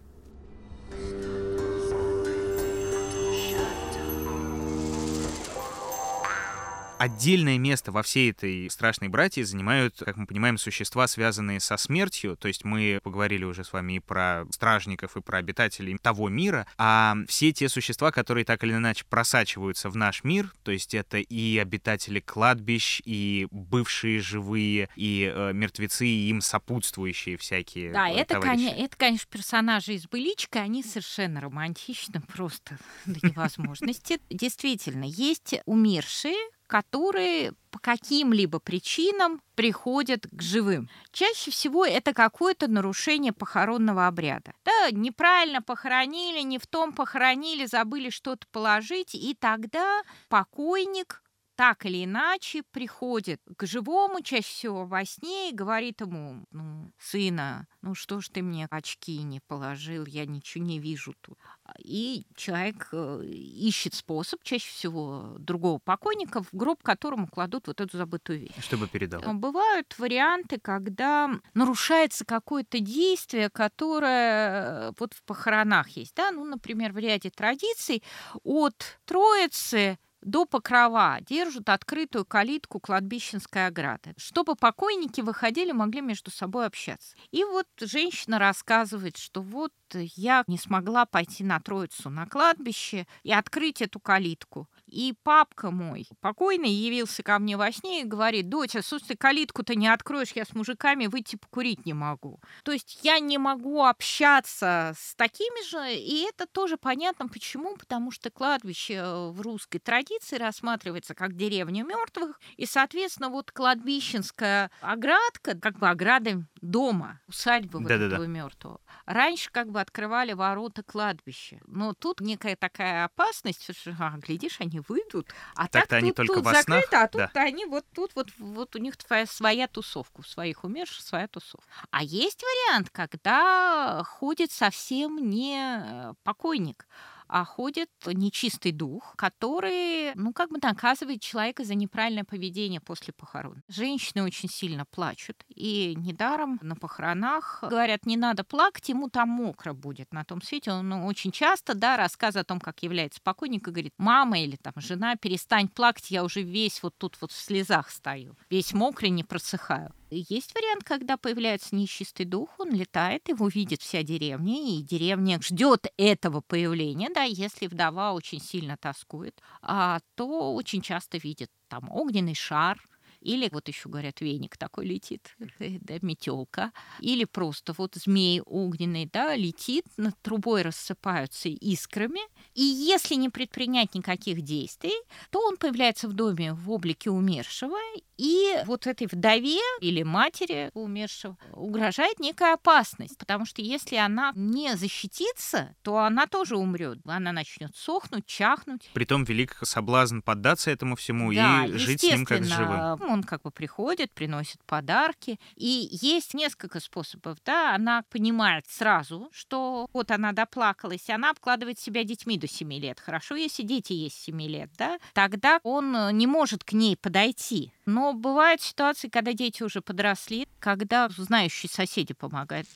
Отдельное 7.05 7.59
место 7.59 7.93
во 7.93 8.03
всей 8.03 8.31
этой 8.31 8.71
страшной 8.71 9.11
братье 9.11 9.45
занимают, 9.45 9.99
как 9.99 10.17
мы 10.17 10.27
понимаем, 10.27 10.57
существа, 10.57 11.07
связанные 11.07 11.61
со 11.61 11.77
смертью. 11.77 12.35
То 12.35 12.49
есть 12.49 12.65
мы 12.65 12.99
поговорили 13.03 13.45
уже 13.45 13.63
с 13.63 13.75
вами 13.75 13.97
и 13.97 14.01
про 14.01 14.47
стражников, 14.51 15.15
и 15.15 15.21
про 15.21 15.37
обитателей 15.37 15.99
того 15.99 16.31
мира. 16.31 16.67
А 16.79 17.15
все 17.29 17.53
те 17.53 17.69
существа, 17.69 18.11
которые 18.11 18.47
так 18.47 18.65
или 18.65 18.73
иначе 18.73 19.05
просачиваются 19.07 19.91
в 19.91 19.97
наш 19.97 20.25
мир, 20.25 20.51
то 20.63 20.73
есть 20.73 20.95
это 20.95 21.19
и 21.19 21.59
обитатели 21.59 22.21
кладбищ, 22.21 23.03
и 23.05 23.49
бывшие 23.51 24.21
живые, 24.21 24.89
и 24.97 25.31
э, 25.31 25.53
мертвецы, 25.53 26.07
и 26.07 26.31
им 26.31 26.41
сопутствующие 26.41 27.37
всякие 27.37 27.93
Да, 27.93 28.09
э, 28.09 28.15
это, 28.15 28.41
товарищи. 28.41 28.73
это, 28.79 28.97
конечно, 28.97 29.27
персонажи 29.31 29.93
из 29.93 30.07
«Быличка», 30.07 30.61
они 30.61 30.83
совершенно 30.83 31.43
романтичны, 31.43 32.23
просто 32.35 32.79
до 33.05 33.27
невозможности. 33.27 34.21
Действительно, 34.31 35.05
есть 35.05 35.57
умершие, 35.67 36.39
которые 36.75 37.53
по 37.71 37.79
каким-либо 37.79 38.59
причинам 38.59 39.41
приходят 39.55 40.27
к 40.27 40.43
живым. 40.43 40.91
Чаще 41.13 41.53
всего 41.53 41.87
это 41.87 42.13
какое-то 42.13 42.67
нарушение 42.67 43.33
похоронного 43.33 44.09
обряда. 44.09 44.55
Да, 44.65 44.91
неправильно 44.91 45.63
похоронили, 45.63 46.41
не 46.41 46.59
в 46.59 46.67
том 46.67 46.93
похоронили, 46.93 47.67
забыли 47.67 48.11
что-то 48.11 48.49
положить, 48.51 49.15
и 49.15 49.37
тогда 49.39 50.03
покойник 50.29 51.23
так 51.55 51.87
или 51.87 52.05
иначе 52.05 52.65
приходит 52.73 53.41
к 53.57 53.67
живому, 53.67 54.21
чаще 54.21 54.49
всего 54.49 54.85
во 54.85 55.05
сне, 55.05 55.51
и 55.51 55.55
говорит 55.55 56.01
ему, 56.01 56.45
ну, 56.51 56.91
сына, 56.99 57.69
ну 57.83 57.95
что 57.95 58.21
ж 58.21 58.31
ты 58.31 58.43
мне 58.43 58.67
очки 58.69 59.23
не 59.23 59.39
положил, 59.39 60.07
я 60.07 60.27
ничего 60.27 60.65
не 60.65 60.81
вижу 60.81 61.15
тут. 61.21 61.39
И 61.79 62.27
человек 62.37 62.89
э, 62.93 63.25
ищет 63.25 63.95
способ, 63.95 64.43
чаще 64.43 64.71
всего 64.71 65.37
другого 65.39 65.79
покойника, 65.79 66.43
в 66.43 66.49
гроб 66.53 66.83
которому 66.83 67.27
кладут 67.27 67.67
вот 67.67 67.81
эту 67.81 67.97
забытую 67.97 68.41
вещь. 68.41 68.53
Чтобы 68.61 68.87
передал. 68.87 69.23
Но 69.23 69.35
Бывают 69.35 69.99
варианты, 69.99 70.59
когда 70.61 71.31
нарушается 71.55 72.25
какое-то 72.25 72.81
действие, 72.81 73.49
которое 73.51 74.91
э, 74.91 74.93
вот 74.99 75.15
в 75.15 75.23
похоронах 75.23 75.89
есть. 75.91 76.15
Да? 76.15 76.31
Ну, 76.31 76.45
например, 76.45 76.93
в 76.93 76.99
ряде 76.99 77.31
традиций 77.31 78.03
от 78.43 78.99
Троицы 79.07 79.99
до 80.25 80.47
Покрова 80.47 81.19
держат 81.21 81.69
открытую 81.69 82.25
калитку 82.25 82.81
кладбищенской 82.81 83.67
ограды, 83.67 84.15
чтобы 84.17 84.57
покойники 84.57 85.21
выходили, 85.21 85.73
могли 85.73 86.01
между 86.01 86.31
собой 86.31 86.67
общаться. 86.67 87.15
И 87.31 87.45
вот 87.45 87.67
женщина 87.81 88.39
рассказывает, 88.39 89.17
что 89.17 89.43
вот 89.43 89.73
я 89.93 90.45
не 90.47 90.59
смогла 90.59 91.05
пойти 91.05 91.45
на 91.45 91.61
Троицу 91.61 92.11
на 92.11 92.27
кладбище 92.27 93.07
и 93.23 93.33
открыть 93.33 93.83
эту 93.83 94.01
калитку. 94.01 94.69
И 94.95 95.13
папка 95.25 95.73
мой, 95.73 96.07
покойный, 96.21 96.71
явился 96.71 97.25
ко 97.25 97.41
мне 97.41 97.57
во 97.57 97.73
сне 97.73 98.03
и 98.03 98.05
говорит, 98.05 98.49
доча, 98.49 98.81
слушай, 98.81 99.09
ты 99.09 99.17
калитку-то 99.17 99.75
не 99.75 99.89
откроешь, 99.89 100.31
я 100.37 100.45
с 100.45 100.53
мужиками 100.53 101.07
выйти 101.07 101.35
покурить 101.35 101.85
не 101.85 101.93
могу. 101.95 102.41
То 102.63 102.71
есть 102.71 103.01
я 103.03 103.19
не 103.19 103.37
могу 103.37 103.83
общаться 103.83 104.95
с 104.97 105.17
такими 105.17 105.69
же, 105.69 105.95
и 105.95 106.21
это 106.29 106.47
тоже 106.47 106.77
понятно 106.77 107.27
почему, 107.27 107.75
потому 107.77 108.13
что 108.13 108.31
кладбище 108.31 108.95
э, 108.95 109.31
в 109.31 109.41
русской 109.41 109.81
традиции 109.81 110.37
рассматривается 110.37 111.17
как 111.17 111.35
деревня 111.35 111.83
мертвых, 111.83 112.41
и, 112.57 112.65
соответственно, 112.65 113.31
вот 113.31 113.51
кладбищенская 113.51 114.71
оградка, 114.81 115.59
как 115.59 115.77
бы 115.81 115.89
ограда 115.89 116.45
дома, 116.61 117.21
усадьбы 117.27 117.81
вот 117.81 117.89
Да-да-да. 117.89 118.15
этого 118.15 118.27
мертвого. 118.29 118.81
Раньше 119.07 119.51
как 119.51 119.73
бы 119.73 119.81
открывали 119.81 120.35
ворота 120.35 120.85
кладбища. 120.85 121.59
Но 121.67 121.95
тут 121.95 122.21
некая 122.21 122.55
такая 122.55 123.07
опасность, 123.07 123.65
что, 123.77 123.97
а, 123.99 124.17
глядишь, 124.19 124.61
они 124.61 124.84
выйдут, 124.89 125.29
а 125.55 125.69
Так-то 125.69 125.89
так 125.89 125.99
они 125.99 126.11
тут, 126.11 126.17
только 126.17 126.35
тут 126.35 126.45
во 126.45 126.51
снах, 126.53 126.65
закрыто, 126.65 127.03
а 127.03 127.09
тут 127.09 127.31
да. 127.33 127.43
они 127.43 127.65
вот 127.67 127.85
тут 127.95 128.13
вот, 128.15 128.29
вот 128.39 128.77
у 128.77 128.79
них 128.79 128.97
твоя 128.97 129.27
своя 129.27 129.69
тусовка, 129.69 130.21
у 130.21 130.23
своих 130.23 130.65
умерших 130.65 131.01
своя 131.03 131.29
тусовка. 131.29 131.69
А 131.91 132.03
есть 132.03 132.43
вариант, 132.43 132.91
когда 132.91 134.03
ходит 134.05 134.53
совсем 134.53 135.29
не 135.29 135.59
э, 135.59 136.15
покойник, 136.23 136.87
а 137.35 137.45
ходит 137.45 137.91
нечистый 138.07 138.71
дух, 138.71 139.15
который, 139.17 140.15
ну, 140.15 140.33
как 140.33 140.51
бы 140.51 140.59
наказывает 140.63 141.21
человека 141.21 141.65
за 141.65 141.75
неправильное 141.75 142.23
поведение 142.23 142.81
после 142.81 143.13
похорон. 143.13 143.61
Женщины 143.67 144.23
очень 144.23 144.49
сильно 144.49 144.85
плачут, 144.85 145.43
и 145.49 145.97
недаром 145.97 146.61
на 146.63 146.77
похоронах 146.77 147.59
говорят, 147.69 148.07
не 148.07 148.17
надо 148.17 148.45
плакать, 148.45 148.89
ему 148.89 149.11
там 149.11 149.31
мокро 149.31 149.73
будет 149.73 150.13
на 150.13 150.25
том 150.25 150.43
свете. 150.43 150.71
Он 150.71 150.89
ну, 150.89 151.07
очень 151.07 151.33
часто, 151.33 151.75
да, 151.75 151.97
рассказы 151.97 152.39
о 152.39 152.45
том, 152.45 152.61
как 152.61 152.85
является 152.85 153.21
покойник, 153.21 153.67
и 153.67 153.73
говорит, 153.73 153.95
мама 153.99 154.39
или 154.39 154.55
там 154.55 154.75
жена, 154.77 155.17
перестань 155.17 155.67
плакать, 155.67 156.13
я 156.13 156.23
уже 156.23 156.43
весь 156.43 156.85
вот 156.85 156.97
тут 156.97 157.17
вот 157.21 157.33
в 157.33 157.37
слезах 157.37 157.91
стою, 157.91 158.37
весь 158.49 158.73
мокрый, 158.73 159.11
не 159.11 159.25
просыхаю. 159.25 159.93
Есть 160.11 160.55
вариант, 160.55 160.85
когда 160.85 161.17
появляется 161.17 161.75
нечистый 161.75 162.27
дух, 162.27 162.51
он 162.59 162.71
летает, 162.73 163.29
его 163.29 163.49
видит 163.49 163.83
вся 163.83 164.03
деревня, 164.03 164.55
и 164.55 164.83
деревня 164.83 165.41
ждет 165.43 165.87
этого 165.97 166.41
появления, 166.41 167.09
да, 167.13 167.23
если 167.23 167.67
вдова 167.67 168.13
очень 168.13 168.41
сильно 168.41 168.77
тоскует, 168.77 169.41
а, 169.63 170.01
то 170.15 170.55
очень 170.55 170.83
часто 170.83 171.19
видит 171.19 171.51
там 171.69 171.91
огненный 171.91 172.35
шар, 172.35 172.81
или 173.25 173.49
вот 173.51 173.67
еще 173.69 173.89
говорят, 173.89 174.21
веник 174.21 174.57
такой 174.57 174.87
летит, 174.87 175.35
э, 175.59 175.79
да, 175.81 175.95
метелка, 176.03 176.73
или 177.01 177.25
просто 177.25 177.75
вот 177.77 177.95
змей 177.95 178.41
огненный, 178.43 179.09
да, 179.11 179.35
летит, 179.35 179.87
над 179.97 180.15
трубой 180.21 180.63
рассыпаются 180.63 181.49
искрами, 181.49 182.21
и 182.55 182.63
если 182.63 183.15
не 183.15 183.31
предпринять 183.31 183.95
никаких 183.95 184.43
действий, 184.43 184.95
то 185.31 185.41
он 185.41 185.57
появляется 185.57 186.07
в 186.09 186.13
доме 186.13 186.53
в 186.53 186.71
облике 186.71 187.11
умершего, 187.11 187.79
и 188.17 188.63
вот 188.67 188.87
этой 188.87 189.07
вдове 189.07 189.61
или 189.81 190.03
матери 190.03 190.71
умершего 190.75 191.37
угрожает 191.53 192.21
некая 192.21 192.55
опасность, 192.55 193.19
потому 193.19 193.47
что 193.47 193.63
если 193.63 193.97
она 193.97 194.33
не 194.35 194.77
защитится, 194.77 195.75
то 195.83 195.99
она 195.99 196.27
тоже 196.27 196.57
умрет. 196.57 196.99
Она 197.07 197.33
начнет 197.33 197.75
сохнуть, 197.77 198.27
чахнуть. 198.27 198.91
Притом 198.93 199.25
велик 199.25 199.59
соблазн 199.63 200.21
поддаться 200.21 200.71
этому 200.71 200.97
всему 200.97 201.33
Да, 201.33 201.67
и 201.67 201.73
жить 201.73 202.01
с 202.01 202.05
ним 202.05 202.25
как 202.25 202.45
с 202.45 202.49
живым. 202.49 203.03
он 203.11 203.23
как 203.23 203.43
бы 203.43 203.51
приходит, 203.51 204.13
приносит 204.13 204.63
подарки. 204.65 205.39
И 205.57 205.89
есть 205.91 206.35
несколько 206.35 206.81
способов, 206.81 207.39
да, 207.45 207.75
она 207.75 208.03
понимает 208.11 208.67
сразу, 208.69 209.29
что 209.33 209.89
вот 209.93 210.11
она 210.11 210.33
доплакалась, 210.33 211.09
она 211.11 211.31
обкладывает 211.31 211.79
себя 211.79 212.05
детьми 212.05 212.39
до 212.39 212.47
7 212.47 212.73
лет. 212.75 213.01
Хорошо, 213.01 213.35
если 213.35 213.63
дети 213.63 213.93
есть 213.93 214.23
7 214.25 214.43
лет, 214.43 214.71
да, 214.77 214.99
тогда 215.13 215.61
он 215.63 216.17
не 216.17 216.27
может 216.27 216.65
к 216.65 216.73
ней 216.73 216.97
подойти. 216.97 217.73
Но 217.87 218.04
бывают 218.13 218.61
ситуации, 218.61 219.09
когда 219.09 219.33
дети 219.33 219.63
уже 219.63 219.81
подросли, 219.81 220.49
когда 220.61 221.09
знающие 221.09 221.71
соседи 221.71 222.15
помогают. 222.15 222.67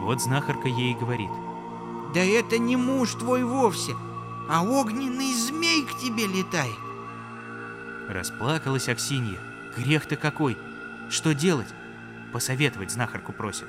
Вот 0.00 0.20
знахарка 0.20 0.68
ей 0.68 0.94
говорит. 0.94 1.30
Да 2.14 2.20
это 2.20 2.58
не 2.58 2.76
муж 2.76 3.14
твой 3.14 3.44
вовсе, 3.44 3.94
а 4.48 4.62
огненный 4.62 5.32
змей 5.34 5.84
к 5.84 5.98
тебе 5.98 6.26
летает. 6.26 6.76
Расплакалась 8.08 8.88
Аксинья. 8.88 9.38
Грех-то 9.76 10.16
какой! 10.16 10.56
Что 11.10 11.34
делать? 11.34 11.68
Посоветовать 12.32 12.90
знахарку 12.90 13.32
просит. 13.32 13.68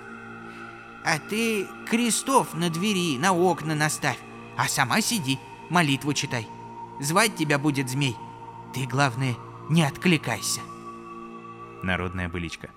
А 1.04 1.20
ты 1.20 1.67
крестов 1.89 2.54
на 2.54 2.70
двери, 2.70 3.17
на 3.17 3.34
окна 3.34 3.76
наставь, 3.76 4.20
а 4.58 4.67
сама 4.67 5.02
сиди, 5.02 5.39
молитву 5.70 6.13
читай. 6.13 6.48
Звать 7.00 7.36
тебя 7.36 7.58
будет 7.58 7.89
змей. 7.89 8.15
Ты, 8.73 8.86
главное, 8.86 9.36
не 9.69 9.84
откликайся. 9.84 10.62
Народная 11.84 12.30
быличка. 12.30 12.69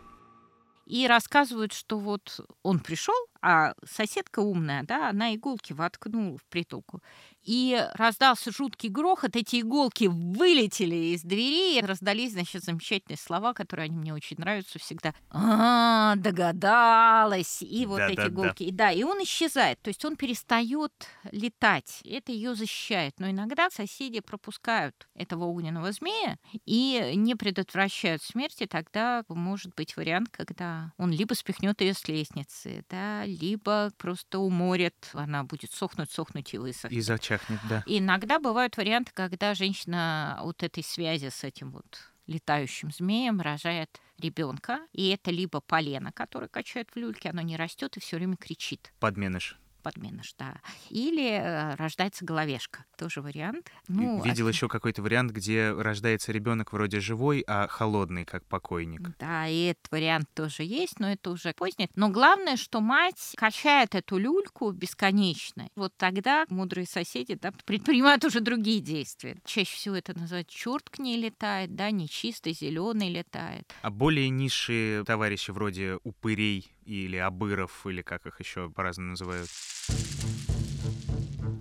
И 0.87 1.07
рассказывают, 1.07 1.72
что 1.72 1.98
вот 1.98 2.40
он 2.62 2.81
пришел, 2.81 3.14
а 3.40 3.74
соседка 3.85 4.40
умная, 4.40 4.83
да, 4.83 5.11
она 5.11 5.35
иголки 5.35 5.72
воткнула 5.72 6.38
в 6.38 6.44
притолку. 6.46 7.00
И 7.44 7.83
раздался 7.94 8.50
жуткий 8.53 8.88
грохот, 8.91 9.36
эти 9.36 9.61
иголки 9.61 10.05
вылетели 10.11 11.14
из 11.14 11.22
двери, 11.22 11.78
и 11.78 11.80
раздались, 11.82 12.32
значит, 12.32 12.62
замечательные 12.64 13.16
слова, 13.18 13.55
которые 13.55 13.86
они 13.86 13.97
мне 13.97 14.14
очень 14.14 14.36
нравятся 14.38 14.78
всегда. 14.78 15.14
А, 15.30 16.16
догадалась. 16.16 17.62
И 17.62 17.86
вот 17.86 17.99
Да, 17.99 18.09
эти 18.09 18.16
да, 18.16 18.28
да. 18.28 18.28
иголки. 18.28 18.62
И 18.64 18.72
да, 18.72 18.91
и 18.93 19.03
он 19.03 19.22
исчезает. 19.22 19.80
То 19.82 19.88
есть 19.88 20.05
он 20.05 20.16
перестает 20.16 20.93
летать. 21.30 22.01
Это 22.05 22.32
ее 22.32 22.55
защищает. 22.55 23.14
Но 23.18 23.30
иногда 23.30 23.70
соседи 23.70 24.20
пропускают 24.20 25.09
этого 25.14 25.45
огненного 25.45 25.93
змея 25.93 26.36
и 26.66 27.12
не 27.16 27.34
предотвращают 27.34 28.22
смерти. 28.22 28.66
Тогда 28.66 29.22
может 29.28 29.74
быть 29.74 29.97
вариант, 29.97 30.28
когда 30.30 30.93
он 30.99 31.11
либо 31.12 31.34
спихнет 31.34 31.80
ее 31.80 31.95
с 31.95 32.07
лестницы, 32.09 32.84
да, 32.88 33.24
либо 33.24 33.91
просто 33.97 34.38
уморит, 34.38 35.11
она 35.12 35.45
будет 35.45 35.72
сохнуть, 35.72 36.11
сохнуть 36.11 36.53
и 36.55 36.59
высохнет. 36.59 36.93
И 36.93 37.01
зачахнет, 37.31 37.61
да. 37.68 37.83
Иногда 37.87 38.39
бывают 38.39 38.76
варианты, 38.76 39.12
когда 39.14 39.55
женщина 39.55 40.39
вот 40.43 40.62
этой 40.62 40.83
связи 40.83 41.28
с 41.28 41.45
этим 41.45 41.72
вот 41.72 42.11
летающим 42.26 42.91
змеем 42.91 43.41
рожает 43.41 44.01
ребенка, 44.18 44.81
и 44.93 45.09
это 45.09 45.31
либо 45.31 45.61
полено, 45.61 46.12
которое 46.12 46.49
качает 46.49 46.91
в 46.95 46.97
люльке, 46.97 47.31
оно 47.31 47.41
не 47.43 47.57
растет 47.57 47.97
и 47.97 48.01
все 48.01 48.16
время 48.16 48.37
кричит 48.37 48.93
Подменыш. 49.01 49.59
Подменыш, 49.81 50.35
да. 50.39 50.61
Или 50.89 51.31
э, 51.31 51.74
рождается 51.74 52.24
головешка, 52.24 52.85
тоже 52.97 53.20
вариант. 53.22 53.70
Ну, 53.89 54.22
Видел 54.22 54.47
а- 54.47 54.51
еще 54.51 54.68
какой-то 54.68 55.03
вариант, 55.03 55.33
где 55.33 55.72
рождается 55.72 56.33
ребенок 56.33 56.72
вроде 56.72 57.01
живой, 57.01 57.45
а 57.47 57.66
холодный, 57.68 58.24
как 58.24 58.45
покойник. 58.47 59.01
Да, 59.18 59.47
и 59.49 59.66
этот 59.66 59.91
вариант 59.91 60.28
тоже 60.35 60.62
есть, 60.62 61.01
но 61.01 61.11
это 61.11 61.31
уже 61.31 61.53
позднее. 61.55 61.89
Но 61.97 62.09
главное, 62.09 62.57
что 62.57 62.81
мать 62.81 63.35
качает 63.37 63.95
эту 63.95 64.18
люльку 64.18 64.70
бесконечно. 64.70 65.68
Вот 65.74 65.93
тогда 65.97 66.45
мудрые 66.49 66.87
соседи 66.87 67.35
да, 67.35 67.53
предпринимают 67.64 68.24
уже 68.24 68.41
другие 68.41 68.81
действия. 68.81 69.37
Чаще 69.45 69.74
всего 69.74 69.97
это 69.97 70.18
называют 70.18 70.49
черт 70.49 70.91
к 70.91 70.99
ней 70.99 71.16
летает, 71.20 71.74
да, 71.74 71.91
нечистый 71.91 72.53
зеленый 72.53 73.11
летает. 73.11 73.72
А 73.83 73.91
более 73.91 74.28
низшие 74.28 75.05
товарищи 75.05 75.51
вроде 75.51 75.99
упырей 76.05 76.72
или 76.85 77.16
обыров, 77.16 77.87
или 77.87 78.03
как 78.03 78.26
их 78.26 78.41
еще 78.41 78.68
по-разному 78.70 79.11
называют. 79.11 79.49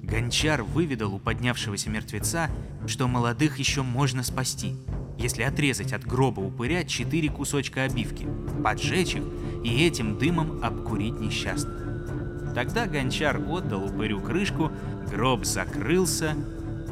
Гончар 0.09 0.63
выведал 0.63 1.13
у 1.13 1.19
поднявшегося 1.19 1.89
мертвеца, 1.89 2.49
что 2.87 3.07
молодых 3.07 3.59
еще 3.59 3.83
можно 3.83 4.23
спасти, 4.23 4.75
если 5.19 5.43
отрезать 5.43 5.93
от 5.93 6.03
гроба 6.03 6.39
упыря 6.39 6.83
четыре 6.83 7.29
кусочка 7.29 7.83
обивки, 7.83 8.27
поджечь 8.63 9.15
их 9.15 9.23
и 9.63 9.85
этим 9.85 10.17
дымом 10.17 10.63
обкурить 10.63 11.19
несчастных. 11.19 12.53
Тогда 12.55 12.87
гончар 12.87 13.37
отдал 13.37 13.85
упырю 13.85 14.19
крышку, 14.19 14.71
гроб 15.11 15.45
закрылся 15.45 16.35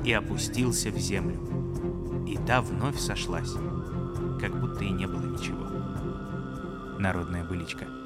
и 0.05 0.11
опустился 0.13 0.91
в 0.91 0.97
землю. 0.97 2.25
И 2.27 2.37
та 2.45 2.61
вновь 2.61 2.99
сошлась, 2.99 3.53
как 4.39 4.59
будто 4.59 4.83
и 4.83 4.91
не 4.91 5.07
было 5.07 5.25
ничего. 5.25 5.65
Народная 6.99 7.43
быличка. 7.43 7.96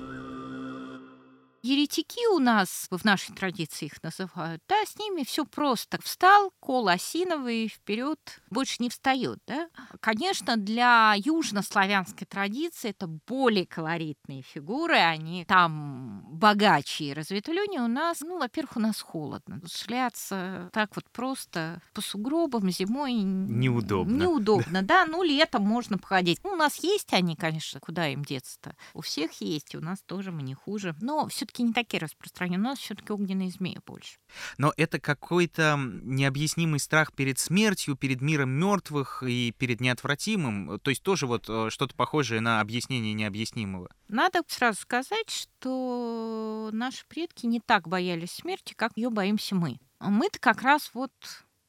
Еретики 1.64 2.28
у 2.34 2.39
нас, 2.39 2.88
в 2.89 3.05
нашей 3.05 3.36
традиции 3.36 3.86
их 3.86 4.01
называют, 4.03 4.62
да, 4.68 4.84
с 4.86 4.97
ними 4.97 5.24
все 5.24 5.45
просто. 5.45 6.01
Встал, 6.01 6.51
кол 6.59 6.88
осиновый, 6.88 7.68
вперед, 7.68 8.20
больше 8.49 8.78
не 8.80 8.89
встает, 8.89 9.39
да. 9.45 9.70
Конечно, 9.99 10.57
для 10.57 11.14
южнославянской 11.18 12.26
традиции 12.28 12.89
это 12.89 13.07
более 13.07 13.66
колоритные 13.66 14.41
фигуры, 14.41 14.95
они 14.95 15.45
там 15.45 16.24
богаче 16.32 17.05
и 17.05 17.14
разветвленнее. 17.14 17.82
У 17.82 17.88
нас, 17.88 18.22
ну, 18.22 18.39
во-первых, 18.39 18.78
у 18.78 18.80
нас 18.80 19.01
холодно. 19.01 19.62
Шляться 19.68 20.70
так 20.74 20.95
вот 20.95 21.05
просто 21.12 21.82
по 21.93 22.01
сугробам 22.01 22.70
зимой 22.72 23.14
Неудобно. 23.14 24.24
Неудобно, 24.24 24.82
да. 24.84 25.05
Ну, 25.05 25.24
летом 25.24 25.64
можно 25.64 25.97
походить. 25.97 26.39
Ну, 26.43 26.51
у 26.51 26.55
нас 26.55 26.84
есть 26.84 27.14
они, 27.14 27.36
конечно, 27.36 27.80
куда 27.80 28.07
им 28.07 28.24
деться-то. 28.24 28.76
У 28.93 29.01
всех 29.01 29.34
есть, 29.41 29.76
у 29.76 29.80
нас 29.80 29.99
тоже 30.01 30.32
мы 30.32 30.41
не 30.41 30.53
хуже. 30.53 30.95
Но 31.01 31.28
все-таки 31.51 31.63
не 31.63 31.73
такие 31.73 31.99
распространены. 31.99 32.59
У 32.59 32.63
нас 32.69 32.79
все-таки 32.79 33.11
огненные 33.11 33.49
змеи 33.49 33.79
больше. 33.85 34.17
Но 34.57 34.73
это 34.77 34.99
какой-то 34.99 35.77
необъяснимый 35.77 36.79
страх 36.79 37.13
перед 37.13 37.39
смертью, 37.39 37.95
перед 37.95 38.21
миром 38.21 38.51
мертвых 38.51 39.23
и 39.23 39.53
перед 39.57 39.81
неотвратимым. 39.81 40.79
То 40.79 40.89
есть 40.89 41.03
тоже 41.03 41.27
вот 41.27 41.45
э, 41.49 41.69
что-то 41.69 41.95
похожее 41.95 42.41
на 42.41 42.61
объяснение 42.61 43.13
необъяснимого. 43.13 43.89
Надо 44.07 44.41
сразу 44.47 44.81
сказать, 44.81 45.29
что 45.29 46.69
наши 46.71 47.05
предки 47.07 47.45
не 47.45 47.59
так 47.59 47.87
боялись 47.87 48.31
смерти, 48.31 48.73
как 48.73 48.91
ее 48.95 49.09
боимся 49.09 49.55
мы. 49.55 49.79
А 49.99 50.09
мы-то 50.09 50.39
как 50.39 50.61
раз 50.61 50.91
вот 50.93 51.11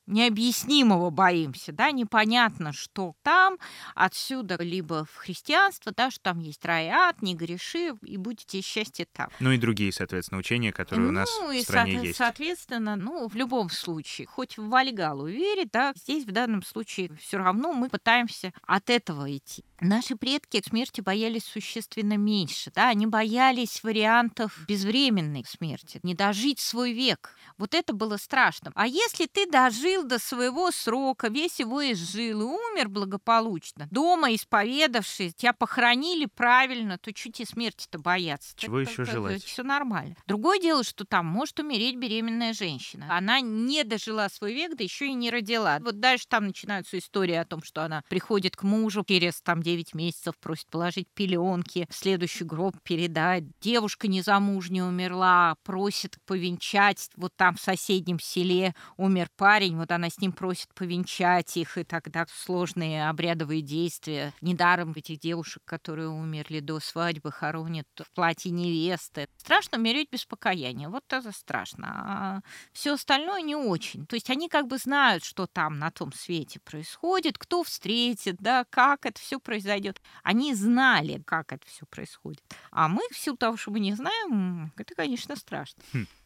необъяснимого 0.07 1.11
боимся, 1.11 1.73
да, 1.73 1.91
непонятно, 1.91 2.73
что 2.73 3.15
там, 3.23 3.59
отсюда 3.95 4.57
либо 4.61 5.05
в 5.05 5.17
христианство, 5.17 5.93
да, 5.97 6.11
что 6.11 6.21
там 6.23 6.39
есть 6.41 6.65
рай 6.65 6.87
и 6.87 6.91
ад, 6.91 7.23
не 7.23 7.35
греши, 7.35 7.95
и 8.03 8.17
будете 8.17 8.61
счастье 8.61 9.07
там. 9.13 9.29
Ну 9.41 9.53
и 9.53 9.59
другие, 9.59 9.93
соответственно, 9.93 10.39
учения, 10.39 10.73
которые 10.73 11.09
у 11.09 11.13
нас 11.13 11.29
ну, 11.41 11.53
в 11.53 11.61
стране 11.63 11.93
соответ- 11.93 12.05
есть. 12.05 12.19
соответственно, 12.19 12.97
ну, 12.97 13.29
в 13.29 13.35
любом 13.37 13.71
случае, 13.71 14.27
хоть 14.27 14.59
в 14.59 14.69
Вальгалу 14.69 15.27
верить, 15.27 15.71
да, 15.73 15.93
здесь 15.97 16.25
в 16.25 16.33
данном 16.33 16.63
случае 16.63 17.11
все 17.21 17.39
равно 17.39 17.73
мы 17.73 17.89
пытаемся 17.89 18.53
от 18.67 18.91
этого 18.91 19.35
идти. 19.35 19.65
Наши 19.81 20.17
предки 20.17 20.63
смерти 20.67 21.01
боялись 21.01 21.45
существенно 21.45 22.17
меньше, 22.17 22.71
да, 22.75 22.89
они 22.89 23.07
боялись 23.07 23.83
вариантов 23.83 24.65
безвременной 24.67 25.45
смерти, 25.45 26.01
не 26.03 26.15
дожить 26.15 26.61
свой 26.61 26.93
век. 26.93 27.35
Вот 27.59 27.75
это 27.75 27.93
было 27.93 28.17
страшно. 28.17 28.73
А 28.75 28.87
если 28.87 29.27
ты 29.27 29.47
дожил 29.51 29.92
до 30.01 30.19
своего 30.19 30.71
срока, 30.71 31.29
весь 31.29 31.61
его 31.61 31.83
изжил 31.93 32.41
и 32.41 32.45
умер 32.45 32.89
благополучно, 32.89 33.89
дома 33.91 34.35
исповедавшись, 34.35 35.35
тебя 35.35 35.53
похоронили 35.53 36.27
правильно, 36.27 36.99
то 36.99 37.13
чуть 37.13 37.41
и 37.41 37.45
смерти-то 37.45 37.99
бояться. 37.99 38.55
Чего 38.57 38.81
еще 38.81 39.05
желать? 39.05 39.45
Все 39.45 39.63
нормально. 39.63 40.17
Другое 40.27 40.59
дело, 40.59 40.83
что 40.85 41.05
там 41.05 41.27
может 41.27 41.61
умереть 41.61 41.97
беременная 41.97 42.53
женщина. 42.53 43.07
Она 43.11 43.41
не 43.41 43.85
дожила 43.85 44.29
свой 44.29 44.55
век, 44.55 44.77
да 44.77 44.85
еще 44.85 45.07
и 45.07 45.15
не 45.15 45.31
родила. 45.31 45.79
Вот 45.81 46.01
дальше 46.01 46.27
там 46.29 46.47
начинаются 46.47 46.99
истории 46.99 47.35
о 47.35 47.45
том, 47.45 47.63
что 47.63 47.85
она 47.85 48.03
приходит 48.09 48.57
к 48.57 48.63
мужу 48.63 49.05
через 49.07 49.41
там 49.43 49.63
9 49.63 49.95
месяцев, 49.95 50.35
просит 50.39 50.69
положить 50.69 51.09
пеленки, 51.15 51.87
в 51.91 51.95
следующий 51.95 52.45
гроб 52.45 52.77
передать. 52.83 53.45
Девушка 53.61 54.09
незамужняя 54.09 54.85
умерла, 54.85 55.57
просит 55.63 56.17
повенчать. 56.27 57.11
Вот 57.17 57.33
там 57.37 57.57
в 57.57 57.61
соседнем 57.61 58.19
селе 58.19 58.75
умер 58.97 59.29
парень, 59.37 59.77
вот 59.83 59.91
она 59.91 60.09
с 60.11 60.21
ним 60.21 60.31
просит 60.31 60.73
повенчать 60.75 61.57
их, 61.57 61.77
и 61.77 61.83
тогда 61.83 62.25
сложные 62.33 63.09
обрядовые 63.09 63.63
действия. 63.63 64.33
Недаром 64.41 64.93
этих 64.95 65.19
девушек, 65.19 65.61
которые 65.65 66.09
умерли 66.09 66.61
до 66.61 66.79
свадьбы, 66.79 67.33
хоронят 67.33 67.89
в 67.99 68.15
платье 68.15 68.53
невесты. 68.53 69.27
Страшно 69.39 69.79
умереть 69.79 70.09
без 70.13 70.25
покаяния. 70.25 70.89
Вот 70.89 71.03
это 71.09 71.33
страшно. 71.33 71.89
А 71.89 72.41
все 72.73 72.95
остальное 72.95 73.43
не 73.43 73.57
очень. 73.57 74.07
То 74.07 74.15
есть 74.15 74.31
они 74.31 74.49
как 74.49 74.69
бы 74.69 74.79
знают, 74.79 75.25
что 75.25 75.49
там 75.49 75.81
на 75.81 75.91
том 75.91 76.13
свете 76.13 76.61
происходит, 76.61 77.37
кто 77.37 77.65
встретит, 77.65 78.37
да, 78.39 78.65
как 78.71 79.05
это 79.05 79.21
все 79.21 79.41
произойдет. 79.41 80.01
Они 80.23 80.55
знали, 80.55 81.21
как 81.27 81.53
это 81.53 81.67
все 81.67 81.87
происходит. 81.87 82.41
А 82.71 82.87
мы, 82.87 83.03
в 83.11 83.19
силу 83.19 83.37
того, 83.37 83.57
что 83.57 83.73
мы 83.73 83.81
не 83.81 83.95
знаем, 83.95 84.73
это, 84.77 84.95
конечно, 84.95 85.35
страшно. 85.35 85.83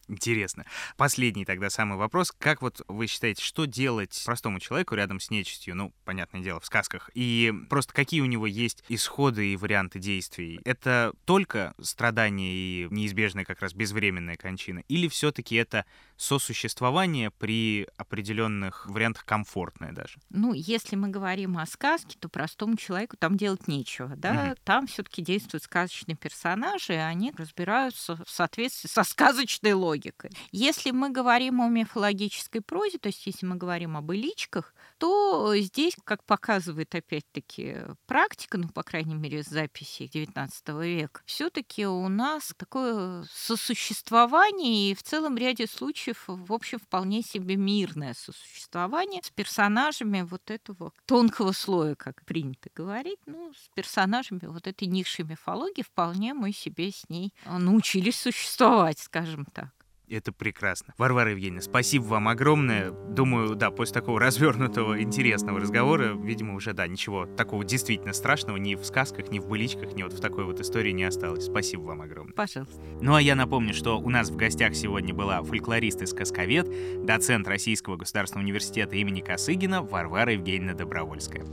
Интересно. 0.08 0.64
Последний 0.96 1.44
тогда 1.44 1.68
самый 1.68 1.98
вопрос. 1.98 2.32
Как 2.38 2.62
вот 2.62 2.80
вы 2.86 3.08
считаете, 3.08 3.42
что 3.42 3.64
делать 3.64 4.22
простому 4.24 4.60
человеку 4.60 4.94
рядом 4.94 5.18
с 5.18 5.30
нечистью? 5.30 5.74
Ну, 5.74 5.92
понятное 6.04 6.40
дело, 6.42 6.60
в 6.60 6.66
сказках. 6.66 7.10
И 7.14 7.52
просто 7.68 7.92
какие 7.92 8.20
у 8.20 8.26
него 8.26 8.46
есть 8.46 8.84
исходы 8.88 9.52
и 9.52 9.56
варианты 9.56 9.98
действий? 9.98 10.60
Это 10.64 11.12
только 11.24 11.74
страдания 11.80 12.52
и 12.52 12.88
неизбежная 12.90 13.44
как 13.44 13.60
раз 13.60 13.74
безвременная 13.74 14.36
кончина? 14.36 14.84
Или 14.88 15.08
все-таки 15.08 15.56
это 15.56 15.84
сосуществование 16.16 17.32
при 17.32 17.88
определенных 17.96 18.86
вариантах 18.86 19.24
комфортное 19.24 19.92
даже? 19.92 20.18
Ну, 20.30 20.52
если 20.52 20.94
мы 20.94 21.08
говорим 21.08 21.58
о 21.58 21.66
сказке, 21.66 22.16
то 22.18 22.28
простому 22.28 22.76
человеку 22.76 23.16
там 23.16 23.36
делать 23.36 23.66
нечего, 23.66 24.14
да? 24.16 24.50
Угу. 24.50 24.60
Там 24.64 24.86
все-таки 24.86 25.20
действуют 25.20 25.64
сказочные 25.64 26.16
персонажи, 26.16 26.94
и 26.94 26.96
они 26.96 27.32
разбираются 27.36 28.16
в 28.24 28.30
соответствии 28.30 28.88
со 28.88 29.02
сказочной 29.02 29.72
логикой 29.72 29.95
логикой. 29.96 30.30
Если 30.52 30.90
мы 30.90 31.10
говорим 31.10 31.60
о 31.60 31.68
мифологической 31.68 32.60
прозе, 32.60 32.98
то 32.98 33.08
есть 33.08 33.26
если 33.26 33.46
мы 33.46 33.56
говорим 33.56 33.96
об 33.96 34.12
эличках, 34.12 34.74
то 34.98 35.54
здесь, 35.56 35.96
как 36.04 36.24
показывает 36.24 36.94
опять-таки 36.94 37.76
практика, 38.06 38.58
ну, 38.58 38.68
по 38.68 38.82
крайней 38.82 39.14
мере, 39.14 39.42
с 39.42 39.46
записи 39.46 40.08
XIX 40.12 40.48
века, 40.84 41.22
все 41.24 41.50
таки 41.50 41.86
у 41.86 42.08
нас 42.08 42.52
такое 42.56 43.24
сосуществование 43.32 44.90
и 44.90 44.94
в 44.94 45.02
целом 45.02 45.36
ряде 45.36 45.66
случаев, 45.66 46.24
в 46.26 46.52
общем, 46.52 46.78
вполне 46.78 47.22
себе 47.22 47.56
мирное 47.56 48.14
сосуществование 48.14 49.22
с 49.22 49.30
персонажами 49.30 50.22
вот 50.22 50.50
этого 50.50 50.92
тонкого 51.06 51.52
слоя, 51.52 51.94
как 51.94 52.24
принято 52.24 52.70
говорить, 52.74 53.18
ну, 53.26 53.52
с 53.52 53.68
персонажами 53.74 54.40
вот 54.46 54.66
этой 54.66 54.88
низшей 54.88 55.24
мифологии 55.24 55.82
вполне 55.82 56.34
мы 56.34 56.52
себе 56.52 56.90
с 56.90 57.08
ней 57.08 57.32
научились 57.46 58.20
существовать, 58.20 58.98
скажем 58.98 59.46
так. 59.46 59.76
Это 60.08 60.32
прекрасно. 60.32 60.94
Варвара 60.98 61.32
Евгеньевна, 61.32 61.62
спасибо 61.62 62.04
вам 62.04 62.28
огромное. 62.28 62.90
Думаю, 62.90 63.56
да, 63.56 63.70
после 63.70 63.94
такого 63.94 64.20
развернутого, 64.20 65.02
интересного 65.02 65.58
разговора, 65.58 66.14
видимо, 66.14 66.54
уже, 66.54 66.72
да, 66.74 66.86
ничего 66.86 67.26
такого 67.26 67.64
действительно 67.64 68.12
страшного 68.12 68.56
ни 68.56 68.76
в 68.76 68.84
сказках, 68.84 69.30
ни 69.30 69.40
в 69.40 69.48
быличках, 69.48 69.94
ни 69.94 70.04
вот 70.04 70.12
в 70.12 70.20
такой 70.20 70.44
вот 70.44 70.60
истории 70.60 70.92
не 70.92 71.04
осталось. 71.04 71.46
Спасибо 71.46 71.82
вам 71.82 72.02
огромное. 72.02 72.34
Пожалуйста. 72.34 72.80
Ну 73.00 73.14
а 73.14 73.20
я 73.20 73.34
напомню, 73.34 73.74
что 73.74 73.98
у 73.98 74.08
нас 74.08 74.30
в 74.30 74.36
гостях 74.36 74.76
сегодня 74.76 75.12
была 75.12 75.42
фольклорист 75.42 76.02
и 76.02 76.06
сказковед, 76.06 77.04
доцент 77.04 77.48
Российского 77.48 77.96
государственного 77.96 78.44
университета 78.44 78.94
имени 78.94 79.20
Косыгина 79.20 79.82
Варвара 79.82 80.34
Евгеньевна 80.34 80.74
Добровольская. 80.74 81.44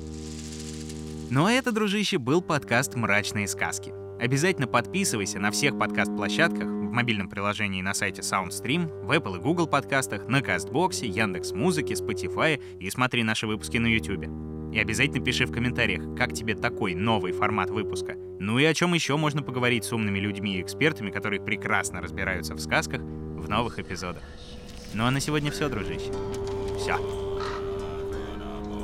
Ну 1.31 1.45
а 1.45 1.51
это, 1.51 1.71
дружище, 1.71 2.19
был 2.19 2.43
подкаст 2.43 2.95
«Мрачные 2.95 3.47
сказки». 3.47 3.91
Обязательно 4.19 4.67
подписывайся 4.67 5.39
на 5.39 5.49
всех 5.49 5.77
подкаст-площадках, 5.79 6.82
мобильном 6.93 7.29
приложении 7.29 7.81
на 7.81 7.93
сайте 7.93 8.21
SoundStream, 8.21 9.05
в 9.05 9.11
Apple 9.11 9.37
и 9.37 9.39
Google 9.41 9.67
подкастах, 9.67 10.27
на 10.27 10.41
Кастбоксе, 10.41 11.07
Яндекс 11.07 11.51
Музыке, 11.51 11.95
Spotify 11.95 12.61
и 12.79 12.89
смотри 12.89 13.23
наши 13.23 13.47
выпуски 13.47 13.77
на 13.77 13.87
YouTube. 13.87 14.27
И 14.73 14.79
обязательно 14.79 15.23
пиши 15.23 15.45
в 15.45 15.51
комментариях, 15.51 16.15
как 16.17 16.33
тебе 16.33 16.55
такой 16.55 16.95
новый 16.95 17.31
формат 17.31 17.69
выпуска. 17.69 18.15
Ну 18.39 18.57
и 18.57 18.63
о 18.63 18.73
чем 18.73 18.93
еще 18.93 19.17
можно 19.17 19.43
поговорить 19.43 19.85
с 19.85 19.93
умными 19.93 20.19
людьми 20.19 20.57
и 20.57 20.61
экспертами, 20.61 21.11
которые 21.11 21.41
прекрасно 21.41 22.01
разбираются 22.01 22.55
в 22.55 22.59
сказках, 22.59 23.01
в 23.01 23.49
новых 23.49 23.77
эпизодах. 23.77 24.23
Ну 24.93 25.05
а 25.05 25.11
на 25.11 25.19
сегодня 25.19 25.51
все, 25.51 25.69
дружище. 25.69 26.11
Все. 26.79 26.97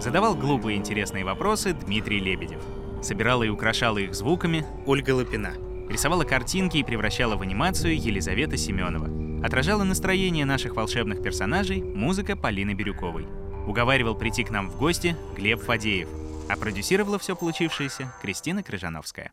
Задавал 0.01 0.35
глупые 0.35 0.77
интересные 0.77 1.25
вопросы 1.25 1.73
Дмитрий 1.73 2.19
Лебедев. 2.19 2.61
Собирала 3.01 3.43
и 3.43 3.49
украшала 3.49 3.97
их 3.97 4.13
звуками 4.13 4.65
Ольга 4.85 5.11
Лапина. 5.11 5.68
Рисовала 5.89 6.23
картинки 6.23 6.77
и 6.77 6.83
превращала 6.83 7.35
в 7.35 7.41
анимацию 7.41 7.99
Елизавета 7.99 8.57
Семенова. 8.57 9.43
Отражала 9.43 9.83
настроение 9.83 10.45
наших 10.45 10.75
волшебных 10.75 11.23
персонажей 11.23 11.81
музыка 11.81 12.35
Полины 12.35 12.73
Бирюковой. 12.73 13.27
Уговаривал 13.65 14.15
прийти 14.15 14.43
к 14.43 14.51
нам 14.51 14.69
в 14.69 14.77
гости 14.77 15.15
Глеб 15.35 15.61
Фадеев. 15.61 16.07
А 16.47 16.55
продюсировала 16.57 17.17
все 17.17 17.35
получившееся 17.35 18.13
Кристина 18.21 18.61
Крыжановская. 18.63 19.31